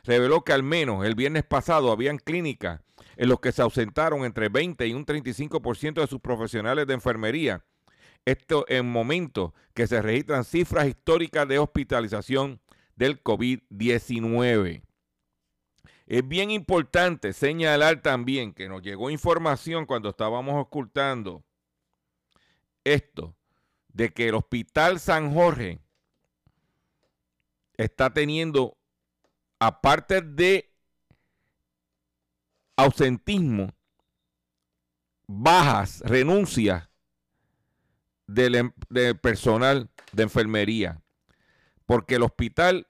reveló 0.04 0.42
que 0.42 0.52
al 0.52 0.62
menos 0.62 1.04
el 1.04 1.14
viernes 1.14 1.44
pasado 1.44 1.92
habían 1.92 2.18
clínicas 2.18 2.80
en 3.16 3.28
los 3.28 3.40
que 3.40 3.52
se 3.52 3.62
ausentaron 3.62 4.24
entre 4.24 4.48
20 4.48 4.86
y 4.86 4.94
un 4.94 5.04
35% 5.04 6.00
de 6.00 6.06
sus 6.06 6.20
profesionales 6.20 6.86
de 6.86 6.94
enfermería. 6.94 7.64
Esto 8.24 8.64
en 8.68 8.90
momentos 8.90 9.52
que 9.74 9.86
se 9.86 10.00
registran 10.00 10.44
cifras 10.44 10.86
históricas 10.86 11.46
de 11.48 11.58
hospitalización 11.58 12.60
del 12.96 13.22
COVID-19. 13.22 14.82
Es 16.06 16.28
bien 16.28 16.50
importante 16.50 17.32
señalar 17.32 18.02
también 18.02 18.52
que 18.52 18.68
nos 18.68 18.82
llegó 18.82 19.10
información 19.10 19.86
cuando 19.86 20.10
estábamos 20.10 20.54
ocultando 20.60 21.44
esto, 22.84 23.36
de 23.88 24.12
que 24.12 24.28
el 24.28 24.34
Hospital 24.34 24.98
San 24.98 25.32
Jorge 25.32 25.80
está 27.76 28.12
teniendo, 28.12 28.76
aparte 29.66 30.22
de 30.22 30.74
ausentismo, 32.76 33.72
bajas, 35.28 36.00
renuncias 36.04 36.88
del, 38.26 38.56
em, 38.56 38.72
del, 38.88 39.16
personal 39.18 39.88
de 40.10 40.24
enfermería. 40.24 41.00
Porque 41.86 42.16
el 42.16 42.22
hospital 42.22 42.88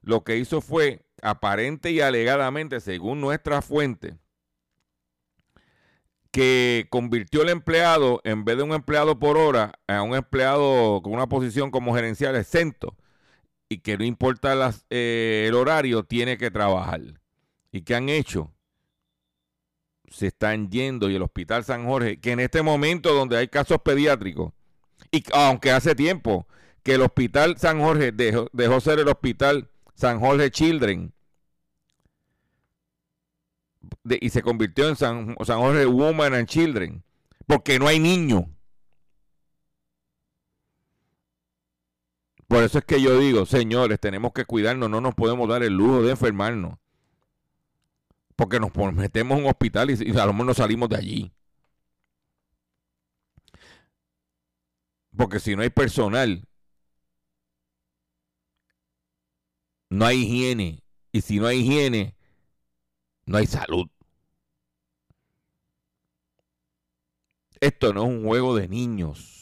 lo 0.00 0.24
que 0.24 0.38
hizo 0.38 0.60
fue, 0.60 1.06
aparente 1.22 1.92
y 1.92 2.00
alegadamente, 2.00 2.80
según 2.80 3.20
nuestra 3.20 3.62
fuente, 3.62 4.16
que 6.32 6.88
convirtió 6.90 7.42
el 7.42 7.50
empleado, 7.50 8.20
en 8.24 8.44
vez 8.44 8.56
de 8.56 8.64
un 8.64 8.72
empleado 8.72 9.20
por 9.20 9.36
hora, 9.36 9.78
a 9.86 10.02
un 10.02 10.16
empleado 10.16 11.00
con 11.00 11.12
una 11.12 11.28
posición 11.28 11.70
como 11.70 11.94
gerencial 11.94 12.34
exento 12.34 12.96
y 13.72 13.78
que 13.78 13.96
no 13.96 14.04
importa 14.04 14.74
eh, 14.90 15.46
el 15.48 15.54
horario, 15.54 16.04
tiene 16.04 16.36
que 16.36 16.50
trabajar. 16.50 17.00
¿Y 17.70 17.80
qué 17.82 17.94
han 17.94 18.10
hecho? 18.10 18.52
Se 20.08 20.26
están 20.26 20.70
yendo 20.70 21.08
y 21.08 21.16
el 21.16 21.22
Hospital 21.22 21.64
San 21.64 21.86
Jorge, 21.86 22.20
que 22.20 22.32
en 22.32 22.40
este 22.40 22.62
momento 22.62 23.14
donde 23.14 23.38
hay 23.38 23.48
casos 23.48 23.78
pediátricos, 23.82 24.52
y 25.10 25.24
aunque 25.32 25.70
hace 25.70 25.94
tiempo 25.94 26.46
que 26.82 26.94
el 26.94 27.00
Hospital 27.00 27.56
San 27.56 27.80
Jorge 27.80 28.12
dejó, 28.12 28.48
dejó 28.52 28.80
ser 28.80 28.98
el 28.98 29.08
Hospital 29.08 29.70
San 29.94 30.20
Jorge 30.20 30.50
Children, 30.50 31.14
y 34.04 34.28
se 34.28 34.42
convirtió 34.42 34.88
en 34.88 34.96
San, 34.96 35.34
San 35.44 35.60
Jorge 35.60 35.86
Women 35.86 36.34
and 36.34 36.46
Children, 36.46 37.02
porque 37.46 37.78
no 37.78 37.88
hay 37.88 37.98
niños. 37.98 38.44
Por 42.52 42.62
eso 42.64 42.76
es 42.76 42.84
que 42.84 43.00
yo 43.00 43.18
digo, 43.18 43.46
señores, 43.46 43.98
tenemos 43.98 44.34
que 44.34 44.44
cuidarnos, 44.44 44.90
no 44.90 45.00
nos 45.00 45.14
podemos 45.14 45.48
dar 45.48 45.62
el 45.62 45.72
lujo 45.72 46.02
de 46.02 46.10
enfermarnos. 46.10 46.78
Porque 48.36 48.60
nos 48.60 48.70
metemos 48.92 49.38
en 49.38 49.44
un 49.44 49.50
hospital 49.50 49.90
y, 49.90 49.94
y 49.94 50.18
a 50.18 50.26
lo 50.26 50.34
mejor 50.34 50.46
no 50.48 50.52
salimos 50.52 50.90
de 50.90 50.96
allí. 50.96 51.32
Porque 55.16 55.40
si 55.40 55.56
no 55.56 55.62
hay 55.62 55.70
personal, 55.70 56.46
no 59.88 60.04
hay 60.04 60.18
higiene. 60.18 60.82
Y 61.10 61.22
si 61.22 61.40
no 61.40 61.46
hay 61.46 61.60
higiene, 61.60 62.14
no 63.24 63.38
hay 63.38 63.46
salud. 63.46 63.88
Esto 67.60 67.94
no 67.94 68.02
es 68.02 68.08
un 68.10 68.26
juego 68.26 68.54
de 68.54 68.68
niños. 68.68 69.41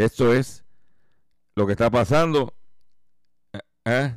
Esto 0.00 0.32
es 0.32 0.64
lo 1.54 1.66
que 1.66 1.72
está 1.72 1.90
pasando. 1.90 2.54
¿eh? 3.84 4.14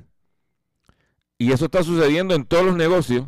Y 1.37 1.51
eso 1.51 1.65
está 1.65 1.83
sucediendo 1.83 2.35
en 2.35 2.45
todos 2.45 2.65
los 2.65 2.75
negocios. 2.75 3.27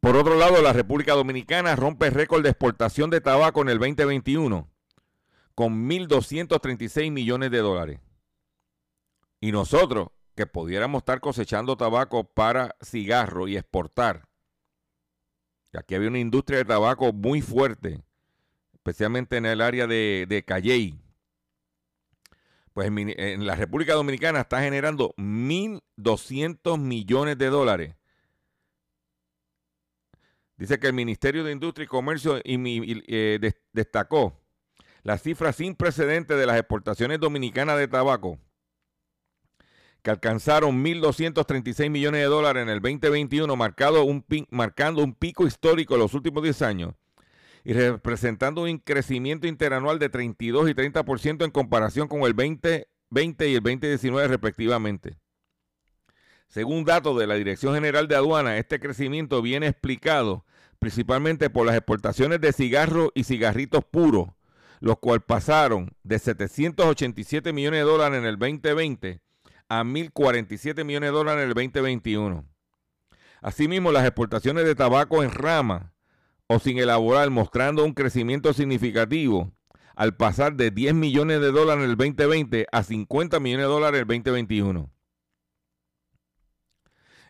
Por 0.00 0.16
otro 0.16 0.36
lado, 0.36 0.62
la 0.62 0.72
República 0.72 1.12
Dominicana 1.12 1.76
rompe 1.76 2.08
récord 2.08 2.42
de 2.42 2.50
exportación 2.50 3.10
de 3.10 3.20
tabaco 3.20 3.60
en 3.62 3.68
el 3.68 3.78
2021 3.78 4.70
con 5.54 5.90
1.236 5.90 7.10
millones 7.10 7.50
de 7.50 7.58
dólares. 7.58 8.00
Y 9.40 9.52
nosotros, 9.52 10.08
que 10.36 10.46
pudiéramos 10.46 11.00
estar 11.00 11.20
cosechando 11.20 11.76
tabaco 11.76 12.24
para 12.24 12.76
cigarro 12.80 13.48
y 13.48 13.56
exportar, 13.56 14.27
aquí 15.76 15.94
había 15.94 16.08
una 16.08 16.18
industria 16.18 16.58
de 16.58 16.64
tabaco 16.64 17.12
muy 17.12 17.42
fuerte, 17.42 18.02
especialmente 18.74 19.36
en 19.36 19.46
el 19.46 19.60
área 19.60 19.86
de, 19.86 20.26
de 20.28 20.44
Calley, 20.44 20.98
pues 22.72 22.88
en 22.88 23.44
la 23.44 23.56
República 23.56 23.94
Dominicana 23.94 24.42
está 24.42 24.62
generando 24.62 25.12
1.200 25.16 26.78
millones 26.78 27.36
de 27.36 27.46
dólares. 27.46 27.96
Dice 30.56 30.78
que 30.78 30.86
el 30.86 30.92
Ministerio 30.92 31.44
de 31.44 31.52
Industria 31.52 31.84
y 31.84 31.88
Comercio 31.88 32.40
eh, 32.44 33.52
destacó 33.72 34.40
la 35.02 35.18
cifra 35.18 35.52
sin 35.52 35.74
precedente 35.74 36.36
de 36.36 36.46
las 36.46 36.56
exportaciones 36.56 37.18
dominicanas 37.20 37.78
de 37.78 37.88
tabaco, 37.88 38.38
que 40.08 40.12
alcanzaron 40.12 40.82
1.236 40.82 41.90
millones 41.90 42.22
de 42.22 42.28
dólares 42.28 42.62
en 42.62 42.70
el 42.70 42.80
2021, 42.80 43.54
marcado 43.56 44.04
un, 44.04 44.24
marcando 44.48 45.04
un 45.04 45.12
pico 45.12 45.46
histórico 45.46 45.96
en 45.96 46.00
los 46.00 46.14
últimos 46.14 46.42
10 46.42 46.62
años 46.62 46.94
y 47.62 47.74
representando 47.74 48.62
un 48.62 48.78
crecimiento 48.78 49.46
interanual 49.46 49.98
de 49.98 50.08
32 50.08 50.70
y 50.70 50.72
30% 50.72 51.44
en 51.44 51.50
comparación 51.50 52.08
con 52.08 52.22
el 52.22 52.34
2020 52.34 53.50
y 53.50 53.54
el 53.54 53.62
2019 53.62 54.28
respectivamente. 54.28 55.18
Según 56.48 56.86
datos 56.86 57.18
de 57.18 57.26
la 57.26 57.34
Dirección 57.34 57.74
General 57.74 58.08
de 58.08 58.16
Aduana, 58.16 58.56
este 58.56 58.80
crecimiento 58.80 59.42
viene 59.42 59.66
explicado 59.66 60.46
principalmente 60.78 61.50
por 61.50 61.66
las 61.66 61.76
exportaciones 61.76 62.40
de 62.40 62.54
cigarros 62.54 63.10
y 63.14 63.24
cigarritos 63.24 63.84
puros, 63.84 64.28
los 64.80 64.98
cuales 65.00 65.24
pasaron 65.26 65.90
de 66.02 66.18
787 66.18 67.52
millones 67.52 67.80
de 67.80 67.84
dólares 67.84 68.20
en 68.20 68.24
el 68.24 68.38
2020 68.38 69.27
a 69.68 69.84
1.047 69.84 70.84
millones 70.84 71.10
de 71.10 71.16
dólares 71.16 71.42
en 71.42 71.48
el 71.48 71.54
2021. 71.54 72.44
Asimismo, 73.40 73.92
las 73.92 74.04
exportaciones 74.04 74.64
de 74.64 74.74
tabaco 74.74 75.22
en 75.22 75.30
rama 75.30 75.92
o 76.46 76.58
sin 76.58 76.78
elaborar 76.78 77.30
mostrando 77.30 77.84
un 77.84 77.92
crecimiento 77.92 78.52
significativo 78.52 79.52
al 79.94 80.16
pasar 80.16 80.54
de 80.54 80.70
10 80.70 80.94
millones 80.94 81.40
de 81.40 81.52
dólares 81.52 81.84
en 81.84 81.90
el 81.90 81.96
2020 81.96 82.66
a 82.72 82.82
50 82.82 83.40
millones 83.40 83.66
de 83.66 83.72
dólares 83.72 84.00
en 84.00 84.10
el 84.10 84.22
2021. 84.22 84.90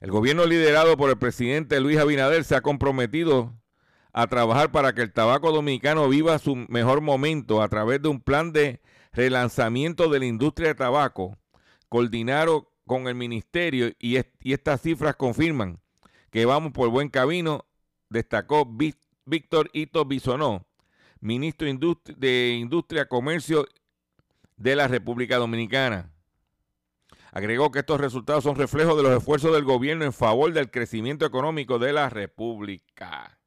El 0.01 0.11
gobierno 0.13 0.47
liderado 0.47 0.97
por 0.97 1.11
el 1.11 1.19
presidente 1.19 1.81
Luis 1.81 1.99
Abinader 1.99 2.45
se 2.45 2.55
ha 2.55 2.61
comprometido 2.61 3.59
a 4.13 4.29
trabajar 4.29 4.71
para 4.71 4.95
que 4.95 5.03
el 5.03 5.13
tabaco 5.13 5.51
dominicano 5.51 6.09
viva 6.09 6.39
su 6.39 6.55
mejor 6.55 7.01
momento 7.01 7.63
a 7.63 7.69
través 7.69 8.01
de 8.01 8.09
un 8.09 8.21
plan 8.21 8.53
de 8.53 8.81
relanzamiento 9.13 10.09
de 10.09 10.21
la 10.21 10.27
industria 10.27 10.69
de 10.69 10.75
tabaco 10.77 11.37
coordinado 11.89 12.73
con 12.87 13.07
el 13.07 13.15
ministerio 13.15 13.93
y, 13.99 14.17
estas 14.17 14.81
cifras 14.81 15.17
confirman 15.17 15.81
que 16.31 16.47
vamos 16.47 16.73
por 16.73 16.89
buen 16.91 17.09
camino, 17.09 17.67
destacó 18.09 18.67
Víctor 19.25 19.71
Ito 19.73 20.05
Bisonó, 20.05 20.67
ministro 21.21 21.69
de 21.69 22.57
Industria 22.59 23.03
y 23.03 23.09
Comercio 23.09 23.67
de 24.57 24.77
la 24.77 24.89
República 24.89 25.37
Dominicana. 25.37 26.13
Agregó 27.31 27.71
que 27.71 27.81
estos 27.81 28.01
resultados 28.01 28.45
son 28.45 28.57
reflejos 28.57 28.97
de 28.97 29.03
los 29.03 29.17
esfuerzos 29.17 29.53
del 29.53 29.65
gobierno 29.65 30.05
en 30.05 30.13
favor 30.13 30.53
del 30.53 30.71
crecimiento 30.71 31.27
económico 31.27 31.79
de 31.79 31.93
la 31.93 32.09
República. 32.09 33.38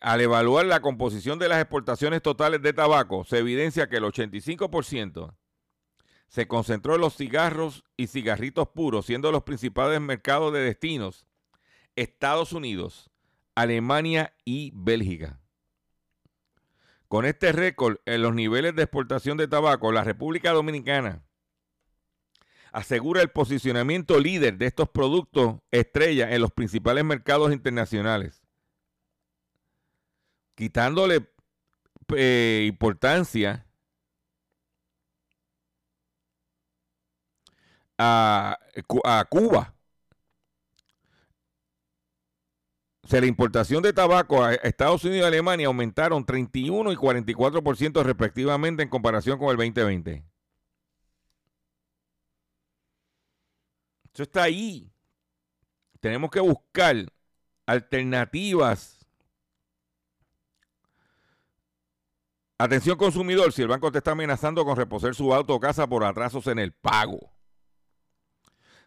Al 0.00 0.20
evaluar 0.20 0.66
la 0.66 0.80
composición 0.80 1.38
de 1.38 1.48
las 1.48 1.60
exportaciones 1.60 2.22
totales 2.22 2.62
de 2.62 2.72
tabaco, 2.72 3.24
se 3.24 3.38
evidencia 3.38 3.88
que 3.88 3.96
el 3.96 4.04
85% 4.04 5.34
se 6.28 6.48
concentró 6.48 6.96
en 6.96 7.00
los 7.00 7.16
cigarros 7.16 7.84
y 7.96 8.08
cigarritos 8.08 8.68
puros, 8.68 9.06
siendo 9.06 9.32
los 9.32 9.44
principales 9.44 10.00
mercados 10.00 10.52
de 10.52 10.60
destinos 10.60 11.26
Estados 11.94 12.52
Unidos, 12.52 13.10
Alemania 13.54 14.34
y 14.44 14.70
Bélgica. 14.74 15.40
Con 17.08 17.24
este 17.24 17.52
récord 17.52 17.98
en 18.04 18.22
los 18.22 18.34
niveles 18.34 18.74
de 18.74 18.82
exportación 18.82 19.38
de 19.38 19.48
tabaco, 19.48 19.92
la 19.92 20.04
República 20.04 20.52
Dominicana 20.52 21.22
asegura 22.72 23.22
el 23.22 23.30
posicionamiento 23.30 24.20
líder 24.20 24.58
de 24.58 24.66
estos 24.66 24.90
productos 24.90 25.56
estrella 25.70 26.34
en 26.34 26.42
los 26.42 26.52
principales 26.52 27.04
mercados 27.04 27.52
internacionales, 27.52 28.42
quitándole 30.56 31.28
eh, 32.16 32.64
importancia 32.66 33.64
a, 37.98 38.58
a 39.04 39.24
Cuba. 39.24 39.74
O 43.02 43.08
sea, 43.08 43.20
la 43.20 43.26
importación 43.28 43.82
de 43.84 43.92
tabaco 43.92 44.42
a 44.42 44.54
Estados 44.54 45.04
Unidos 45.04 45.22
y 45.22 45.28
Alemania 45.28 45.68
aumentaron 45.68 46.26
31 46.26 46.90
y 46.90 46.96
44% 46.96 48.02
respectivamente 48.02 48.82
en 48.82 48.88
comparación 48.88 49.38
con 49.38 49.50
el 49.50 49.56
2020. 49.56 50.24
Eso 54.12 54.22
está 54.22 54.42
ahí. 54.44 54.90
Tenemos 56.00 56.30
que 56.30 56.40
buscar 56.40 56.96
alternativas. 57.66 58.95
Atención 62.58 62.96
consumidor, 62.96 63.52
si 63.52 63.60
el 63.60 63.68
banco 63.68 63.92
te 63.92 63.98
está 63.98 64.12
amenazando 64.12 64.64
con 64.64 64.76
reposer 64.76 65.14
su 65.14 65.34
auto 65.34 65.54
o 65.54 65.60
casa 65.60 65.86
por 65.86 66.04
atrasos 66.04 66.46
en 66.46 66.58
el 66.58 66.72
pago. 66.72 67.32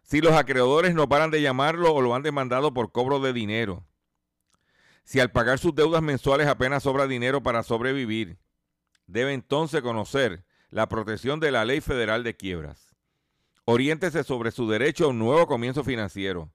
Si 0.02 0.22
los 0.22 0.34
acreedores 0.34 0.96
no 0.96 1.08
paran 1.08 1.30
de 1.30 1.44
llamarlo 1.44 1.94
o 1.94 2.02
lo 2.02 2.16
han 2.16 2.24
demandado 2.24 2.74
por 2.74 2.92
cobro 2.92 3.20
de 3.20 3.32
dinero. 3.32 3.86
Si 5.04 5.20
al 5.20 5.32
pagar 5.32 5.60
sus 5.60 5.76
deudas 5.76 6.02
mensuales 6.02 6.48
apenas 6.48 6.82
sobra 6.82 7.06
dinero 7.06 7.44
para 7.44 7.62
sobrevivir. 7.62 8.40
Debe 9.06 9.34
entonces 9.34 9.82
conocer 9.82 10.46
la 10.72 10.90
protección 10.90 11.40
de 11.40 11.52
la 11.52 11.64
Ley 11.64 11.82
Federal 11.82 12.24
de 12.24 12.36
Quiebras. 12.36 12.96
Oriéntese 13.66 14.24
sobre 14.24 14.50
su 14.50 14.68
derecho 14.68 15.06
a 15.06 15.08
un 15.10 15.20
nuevo 15.20 15.46
comienzo 15.46 15.84
financiero. 15.84 16.52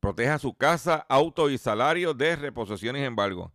Proteja 0.00 0.38
su 0.38 0.54
casa, 0.54 1.06
auto 1.08 1.48
y 1.48 1.56
salario 1.56 2.12
de 2.12 2.36
reposiciones 2.36 3.00
y 3.00 3.04
embargo. 3.06 3.54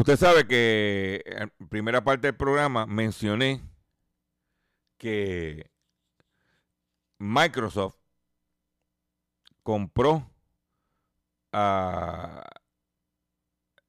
Usted 0.00 0.16
sabe 0.16 0.46
que 0.46 1.22
en 1.26 1.68
primera 1.68 2.02
parte 2.02 2.28
del 2.28 2.34
programa 2.34 2.86
mencioné 2.86 3.60
que 4.96 5.70
Microsoft 7.18 7.96
compró 9.62 10.26
a 11.52 12.48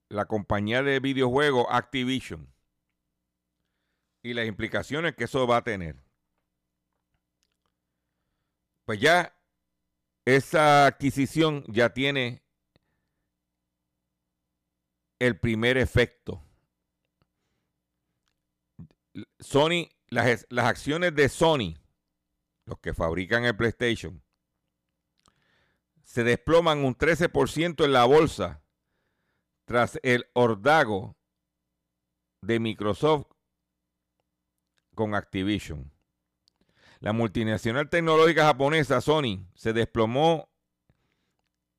la 0.10 0.26
compañía 0.26 0.84
de 0.84 1.00
videojuegos 1.00 1.68
Activision 1.70 2.54
y 4.22 4.34
las 4.34 4.48
implicaciones 4.48 5.16
que 5.16 5.24
eso 5.24 5.48
va 5.48 5.56
a 5.56 5.64
tener. 5.64 5.96
Pues 8.84 9.00
ya 9.00 9.34
esa 10.26 10.88
adquisición 10.88 11.64
ya 11.70 11.94
tiene 11.94 12.41
el 15.22 15.38
primer 15.38 15.78
efecto. 15.78 16.44
Sony, 19.40 19.88
las, 20.08 20.48
acciones 20.58 21.14
de 21.14 21.30
Sony, 21.30 21.76
los 22.66 22.80
que 22.80 22.96
fabrican 22.96 23.46
el 23.46 23.56
PlayStation, 23.56 24.24
se 26.04 26.24
desploman 26.24 26.84
un 26.84 26.98
13% 26.98 27.86
en 27.86 27.94
la 27.94 28.06
bolsa 28.06 28.64
tras 29.66 30.00
el 30.02 30.26
ordago 30.34 31.16
de 32.42 32.60
Microsoft 32.60 33.28
con 34.96 35.14
Activision. 35.14 35.92
La 37.00 37.14
multinacional 37.14 37.92
tecnológica 37.92 38.46
japonesa 38.46 39.02
Sony 39.02 39.46
se 39.54 39.72
desplomó 39.72 40.50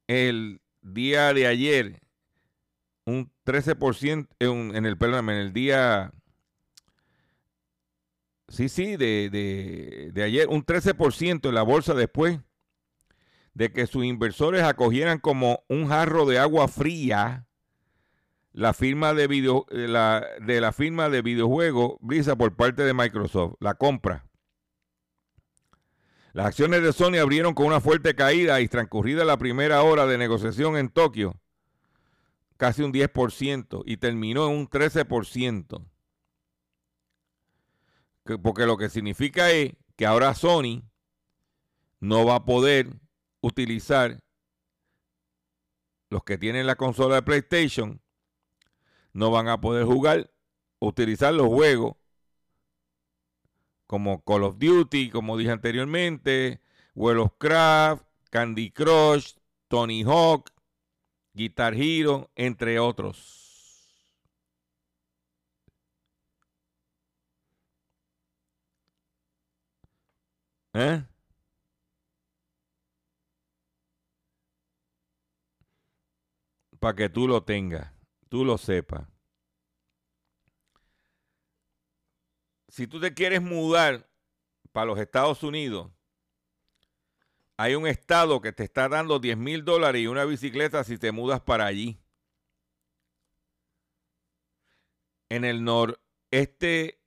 el 0.06 0.62
día 0.80 1.34
de 1.34 1.48
ayer 1.48 2.01
un 3.04 3.32
13% 3.44 4.28
en, 4.38 4.76
en 4.76 4.86
el, 4.86 4.96
perdón, 4.96 5.30
en 5.30 5.36
el 5.36 5.52
día, 5.52 6.12
sí, 8.48 8.68
sí, 8.68 8.96
de, 8.96 9.28
de, 9.30 10.10
de 10.12 10.22
ayer, 10.22 10.48
un 10.48 10.64
13% 10.64 11.48
en 11.48 11.54
la 11.54 11.62
bolsa 11.62 11.94
después 11.94 12.38
de 13.54 13.72
que 13.72 13.86
sus 13.86 14.04
inversores 14.04 14.62
acogieran 14.62 15.18
como 15.18 15.64
un 15.68 15.88
jarro 15.88 16.26
de 16.26 16.38
agua 16.38 16.68
fría 16.68 17.46
la 18.52 18.74
firma 18.74 19.14
de 19.14 19.26
video, 19.26 19.66
eh, 19.70 19.88
la, 19.88 20.26
de 20.40 20.60
la 20.60 20.72
firma 20.72 21.08
de 21.08 21.22
videojuego 21.22 21.98
Blizzard 22.00 22.36
por 22.36 22.54
parte 22.54 22.82
de 22.82 22.94
Microsoft, 22.94 23.54
la 23.60 23.74
compra. 23.74 24.26
Las 26.34 26.46
acciones 26.46 26.82
de 26.82 26.92
Sony 26.92 27.16
abrieron 27.20 27.54
con 27.54 27.66
una 27.66 27.80
fuerte 27.80 28.14
caída 28.14 28.60
y 28.60 28.68
transcurrida 28.68 29.24
la 29.24 29.36
primera 29.36 29.82
hora 29.82 30.06
de 30.06 30.16
negociación 30.16 30.76
en 30.76 30.88
Tokio 30.88 31.38
casi 32.62 32.80
un 32.84 32.92
10% 32.92 33.82
y 33.86 33.96
terminó 33.96 34.46
en 34.46 34.56
un 34.56 34.70
13%. 34.70 35.84
porque 38.40 38.66
lo 38.66 38.76
que 38.76 38.88
significa 38.88 39.50
es 39.50 39.72
que 39.96 40.06
ahora 40.06 40.32
Sony 40.32 40.84
no 41.98 42.24
va 42.24 42.36
a 42.36 42.44
poder 42.44 43.00
utilizar 43.40 44.22
los 46.08 46.22
que 46.22 46.38
tienen 46.38 46.68
la 46.68 46.76
consola 46.76 47.16
de 47.16 47.22
PlayStation, 47.22 48.00
no 49.12 49.32
van 49.32 49.48
a 49.48 49.60
poder 49.60 49.84
jugar, 49.84 50.30
utilizar 50.78 51.34
los 51.34 51.48
juegos 51.48 51.96
como 53.88 54.22
Call 54.22 54.44
of 54.44 54.58
Duty, 54.60 55.10
como 55.10 55.36
dije 55.36 55.50
anteriormente, 55.50 56.60
World 56.94 57.22
of 57.22 57.32
Craft, 57.38 58.04
Candy 58.30 58.70
Crush, 58.70 59.34
Tony 59.66 60.04
Hawk, 60.04 60.51
Guitar 61.34 61.74
Hero, 61.74 62.30
entre 62.34 62.78
otros. 62.78 63.42
¿Eh? 70.74 71.04
Para 76.78 76.96
que 76.96 77.08
tú 77.08 77.28
lo 77.28 77.44
tengas, 77.44 77.92
tú 78.28 78.44
lo 78.44 78.58
sepas. 78.58 79.06
Si 82.68 82.86
tú 82.86 83.00
te 83.00 83.12
quieres 83.14 83.42
mudar 83.42 84.08
para 84.72 84.86
los 84.86 84.98
Estados 84.98 85.42
Unidos, 85.42 85.92
hay 87.56 87.74
un 87.74 87.86
estado 87.86 88.40
que 88.40 88.52
te 88.52 88.64
está 88.64 88.88
dando 88.88 89.18
10 89.18 89.36
mil 89.36 89.64
dólares 89.64 90.02
y 90.02 90.06
una 90.06 90.24
bicicleta 90.24 90.84
si 90.84 90.98
te 90.98 91.12
mudas 91.12 91.40
para 91.40 91.66
allí. 91.66 91.98
En 95.28 95.44
el 95.44 95.64
noreste, 95.64 97.00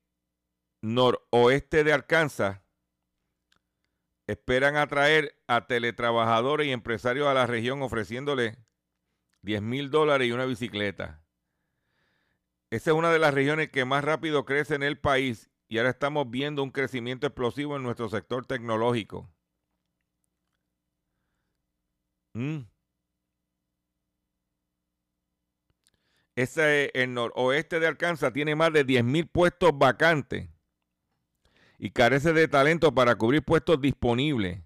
noroeste 0.82 1.84
de 1.84 1.94
Arkansas, 1.94 2.62
esperan 4.28 4.78
atraer 4.78 5.40
a 5.48 5.68
teletrabajadores 5.68 6.68
y 6.68 6.72
empresarios 6.72 7.28
a 7.28 7.34
la 7.34 7.46
región 7.46 7.82
ofreciéndole 7.82 8.58
10 9.42 9.62
mil 9.62 9.92
dólares 9.92 10.28
y 10.28 10.32
una 10.32 10.46
bicicleta. 10.46 11.24
Esa 12.72 12.92
es 12.92 12.98
una 12.98 13.12
de 13.12 13.20
las 13.20 13.34
regiones 13.34 13.70
que 13.70 13.86
más 13.86 14.04
rápido 14.04 14.44
crece 14.46 14.76
en 14.76 14.84
el 14.84 15.00
país 15.00 15.52
y 15.68 15.78
ahora 15.78 15.92
estamos 15.92 16.30
viendo 16.30 16.64
un 16.64 16.72
crecimiento 16.72 17.28
explosivo 17.28 17.76
en 17.76 17.84
nuestro 17.84 18.10
sector 18.10 18.46
tecnológico. 18.46 19.35
Mm. 22.36 22.68
Ese, 26.36 26.92
el 26.94 27.14
noroeste 27.14 27.80
de 27.80 27.88
Arkansas 27.88 28.34
tiene 28.34 28.56
más 28.56 28.74
de 28.74 28.86
10.000 28.86 29.26
puestos 29.28 29.72
vacantes 29.78 30.50
y 31.80 31.92
carece 31.92 32.34
de 32.34 32.48
talento 32.50 32.94
para 32.94 33.16
cubrir 33.16 33.44
puestos 33.44 33.80
disponibles 33.80 34.60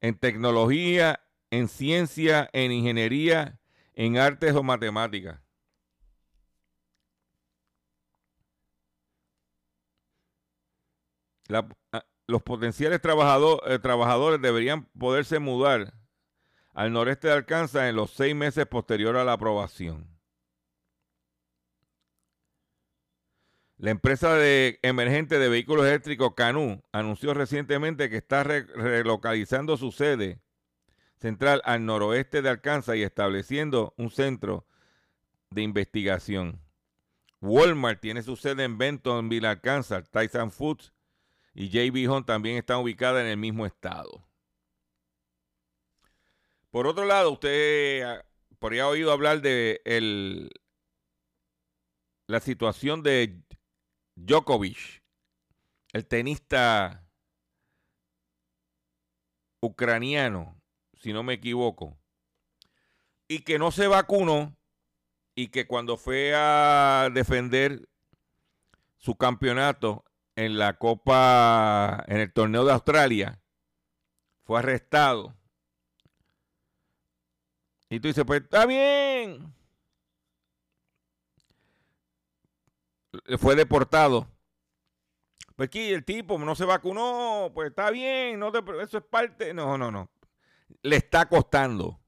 en 0.00 0.16
tecnología, 0.16 1.20
en 1.50 1.68
ciencia, 1.68 2.48
en 2.52 2.70
ingeniería, 2.70 3.58
en 3.94 4.18
artes 4.18 4.54
o 4.54 4.62
matemáticas. 4.62 5.40
Ah, 11.92 12.02
los 12.32 12.42
potenciales 12.42 12.98
eh, 12.98 13.78
trabajadores 13.78 14.40
deberían 14.40 14.86
poderse 14.98 15.38
mudar 15.38 15.92
al 16.72 16.92
noreste 16.92 17.28
de 17.28 17.34
Arkansas 17.34 17.90
en 17.90 17.96
los 17.96 18.10
seis 18.10 18.34
meses 18.34 18.66
posterior 18.66 19.16
a 19.16 19.24
la 19.24 19.34
aprobación. 19.34 20.08
La 23.76 23.90
empresa 23.90 24.34
de 24.34 24.78
emergente 24.82 25.38
de 25.38 25.48
vehículos 25.48 25.84
eléctricos 25.86 26.34
Canú 26.34 26.82
anunció 26.92 27.34
recientemente 27.34 28.08
que 28.08 28.16
está 28.16 28.44
relocalizando 28.44 29.76
su 29.76 29.92
sede 29.92 30.40
central 31.20 31.60
al 31.64 31.84
noroeste 31.84 32.40
de 32.42 32.48
Arkansas 32.48 32.96
y 32.96 33.02
estableciendo 33.02 33.92
un 33.98 34.10
centro 34.10 34.66
de 35.50 35.62
investigación. 35.62 36.60
Walmart 37.40 38.00
tiene 38.00 38.22
su 38.22 38.36
sede 38.36 38.64
en 38.64 38.78
Bentonville, 38.78 39.46
Arkansas. 39.46 40.08
Tyson 40.10 40.50
Foods 40.50 40.92
y 41.54 41.68
JB 41.68 42.10
Hunt 42.10 42.26
también 42.26 42.56
están 42.56 42.78
ubicadas 42.78 43.22
en 43.22 43.28
el 43.28 43.36
mismo 43.36 43.66
estado. 43.66 44.26
Por 46.70 46.86
otro 46.86 47.04
lado, 47.04 47.32
usted 47.32 48.02
ah, 48.02 48.24
podría 48.58 48.88
oído 48.88 49.12
hablar 49.12 49.42
de 49.42 49.80
la 52.26 52.40
situación 52.40 53.02
de 53.02 53.42
Djokovic, 54.16 55.02
el 55.92 56.06
tenista 56.06 57.06
ucraniano, 59.60 60.58
si 60.94 61.12
no 61.12 61.22
me 61.22 61.34
equivoco, 61.34 61.98
y 63.28 63.40
que 63.40 63.58
no 63.58 63.70
se 63.70 63.86
vacunó 63.86 64.56
y 65.34 65.48
que 65.48 65.66
cuando 65.66 65.96
fue 65.96 66.32
a 66.34 67.10
defender 67.12 67.88
su 68.96 69.16
campeonato 69.16 70.04
en 70.36 70.58
la 70.58 70.78
Copa, 70.78 72.04
en 72.06 72.20
el 72.20 72.32
torneo 72.32 72.64
de 72.64 72.72
Australia, 72.72 73.40
fue 74.44 74.58
arrestado. 74.58 75.34
Y 77.88 78.00
tú 78.00 78.08
dices, 78.08 78.24
pues 78.24 78.42
está 78.42 78.64
bien. 78.66 79.54
fue 83.38 83.54
deportado. 83.54 84.26
Pues 85.56 85.66
aquí 85.66 85.92
el 85.92 86.04
tipo 86.04 86.38
no 86.38 86.54
se 86.54 86.64
vacunó, 86.64 87.50
pues 87.52 87.68
está 87.68 87.90
bien, 87.90 88.40
no 88.40 88.50
eso 88.80 88.98
es 88.98 89.04
parte. 89.04 89.52
No, 89.52 89.76
no, 89.76 89.90
no. 89.90 90.10
Le 90.82 90.96
está 90.96 91.28
costando. 91.28 92.00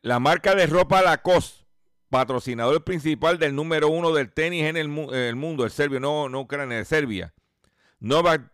La 0.00 0.18
marca 0.18 0.54
de 0.54 0.66
ropa 0.66 1.02
Lacoste, 1.02 1.65
patrocinador 2.08 2.84
principal 2.84 3.38
del 3.38 3.54
número 3.54 3.88
uno 3.88 4.12
del 4.12 4.32
tenis 4.32 4.64
en 4.64 4.76
el, 4.76 4.88
mundo, 4.88 5.64
el 5.64 5.70
serbio, 5.70 6.00
no, 6.00 6.28
no 6.28 6.40
Ucrania, 6.40 6.84
Serbia. 6.84 7.34
Novak 7.98 8.52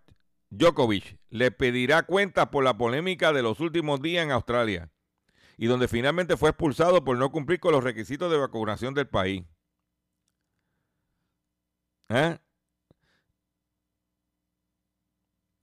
Djokovic 0.51 1.19
le 1.31 1.51
pedirá 1.51 2.03
cuentas 2.03 2.49
por 2.49 2.65
la 2.65 2.77
polémica 2.77 3.33
de 3.33 3.43
los 3.43 3.61
últimos 3.61 4.01
días 4.01 4.25
en 4.25 4.31
Australia 4.31 4.91
y 5.57 5.67
donde 5.67 5.89
finalmente 5.89 6.37
fue 6.37 6.51
expulsado 6.51 7.05
por 7.05 7.17
no 7.17 7.31
cumplir 7.31 7.61
con 7.61 7.73
los 7.73 7.85
requisitos 7.85 8.31
de 8.31 8.39
vacunación 8.39 8.95
del 8.95 9.09
país. 9.09 9.45
¿Eh? 12.09 12.39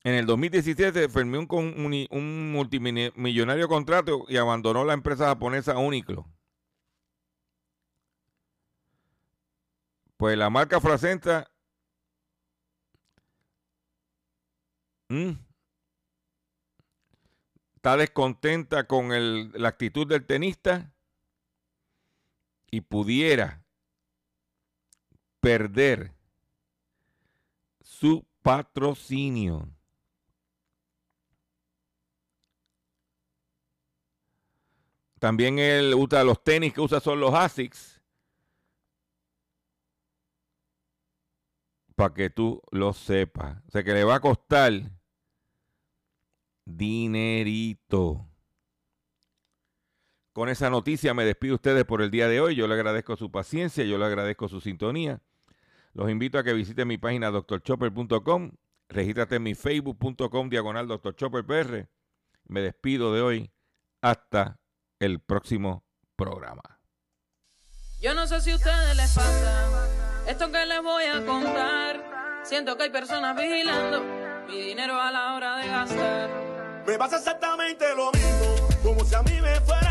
En 0.03 0.13
el 0.15 0.25
2017 0.25 1.09
firmó 1.09 1.39
un, 1.39 2.07
un, 2.09 2.51
multimillonario 2.51 3.67
contrato 3.67 4.25
y 4.27 4.37
abandonó 4.37 4.85
la 4.85 4.93
empresa 4.93 5.27
japonesa 5.27 5.77
Uniqlo. 5.77 6.25
Pues 10.19 10.37
la 10.37 10.49
marca 10.49 10.81
Fracenta 10.81 11.49
está 17.77 17.95
descontenta 17.95 18.85
con 18.85 19.11
la 19.53 19.69
actitud 19.69 20.05
del 20.05 20.25
tenista 20.25 20.93
y 22.69 22.81
pudiera 22.81 23.63
perder 25.39 26.11
su 27.79 28.27
patrocinio. 28.41 29.69
También 35.17 35.59
él 35.59 35.93
usa 35.95 36.25
los 36.25 36.43
tenis 36.43 36.73
que 36.73 36.81
usa 36.81 36.99
son 36.99 37.21
los 37.21 37.33
ASICS. 37.33 37.98
Para 41.99 42.13
que 42.13 42.29
tú 42.29 42.61
lo 42.71 42.93
sepas. 42.93 43.57
O 43.67 43.71
sea 43.71 43.83
que 43.83 43.91
le 43.91 44.05
va 44.05 44.15
a 44.15 44.19
costar 44.21 44.71
dinerito. 46.63 48.25
Con 50.31 50.47
esa 50.47 50.69
noticia 50.69 51.13
me 51.13 51.25
despido 51.25 51.55
ustedes 51.55 51.83
por 51.83 52.01
el 52.01 52.09
día 52.09 52.29
de 52.29 52.39
hoy. 52.39 52.55
Yo 52.55 52.69
le 52.69 52.75
agradezco 52.75 53.17
su 53.17 53.31
paciencia, 53.31 53.83
yo 53.83 53.97
le 53.97 54.05
agradezco 54.05 54.47
su 54.47 54.61
sintonía. 54.61 55.21
Los 55.91 56.09
invito 56.09 56.39
a 56.39 56.43
que 56.45 56.53
visiten 56.53 56.87
mi 56.87 56.97
página 56.97 57.31
doctorchopper.com, 57.31 58.51
regístrate 58.87 59.35
en 59.35 59.43
mi 59.43 59.53
facebook.com 59.53 60.49
diagonal 60.49 60.87
doctorchopperpr. 60.87 61.89
Me 62.45 62.61
despido 62.61 63.13
de 63.13 63.19
hoy 63.19 63.51
hasta 64.01 64.57
el 64.99 65.19
próximo 65.19 65.83
programa. 66.15 66.79
Yo 67.99 68.13
no 68.15 68.25
sé 68.25 68.39
si 68.39 68.51
a 68.51 68.55
ustedes 68.55 68.95
les 68.95 69.13
pasa 69.13 70.08
esto 70.29 70.51
que 70.51 70.63
les 70.65 70.81
voy 70.83 71.05
a 71.05 71.25
contar. 71.25 72.39
Siento 72.43 72.77
que 72.77 72.83
hay 72.83 72.89
personas 72.91 73.35
vigilando 73.35 74.03
mi 74.47 74.61
dinero 74.61 74.99
a 74.99 75.11
la 75.11 75.33
hora 75.33 75.57
de 75.57 75.67
gastar. 75.67 76.29
Me 76.85 76.97
pasa 76.97 77.17
exactamente 77.17 77.85
lo 77.95 78.11
mismo, 78.11 78.69
como 78.83 79.03
si 79.03 79.15
a 79.15 79.23
mí 79.23 79.41
me 79.41 79.59
fuera 79.61 79.88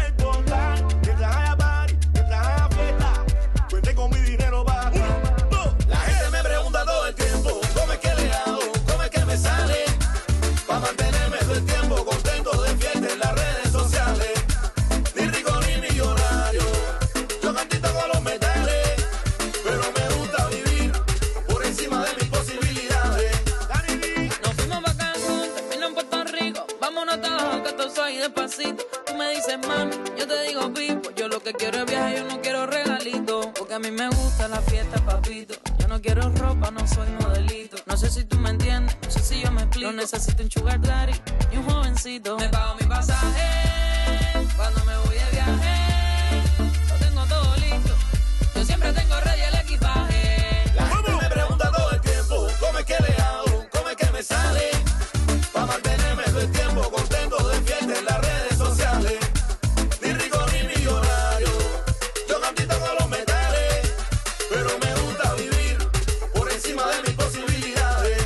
yo 30.19 30.27
te 30.27 30.43
digo, 30.43 30.73
pipo. 30.75 31.11
Yo 31.17 31.29
lo 31.29 31.41
que 31.41 31.53
quiero 31.53 31.79
es 31.79 31.87
viajar, 31.87 32.17
yo 32.17 32.25
no 32.25 32.41
quiero 32.41 32.67
regalito. 32.67 33.53
Porque 33.57 33.75
a 33.75 33.79
mí 33.79 33.91
me 33.91 34.09
gusta 34.09 34.49
la 34.49 34.61
fiesta, 34.61 34.99
papito. 35.05 35.55
Yo 35.79 35.89
no 35.89 36.01
quiero 36.01 36.29
ropa, 36.31 36.71
no 36.71 36.87
soy 36.87 37.09
modelito. 37.21 37.77
No 37.87 37.97
sé 37.97 38.11
si 38.11 38.25
tú 38.25 38.39
me 38.39 38.51
entiendes, 38.51 38.97
no 39.03 39.11
sé 39.11 39.21
si 39.21 39.41
yo 39.41 39.51
me 39.53 39.63
explico. 39.63 39.91
No 39.91 39.97
necesito 39.97 40.43
un 40.43 40.51
sugar 40.51 40.81
daddy 40.81 41.13
y 41.53 41.57
un 41.59 41.65
jovencito. 41.65 42.37
Me 42.39 42.49
pago 42.49 42.77
mi 42.81 42.87
pasaje 42.87 44.47
cuando 44.57 44.85
me 44.85 44.97
voy 44.99 45.17
de 45.17 45.31
viaje 45.33 45.78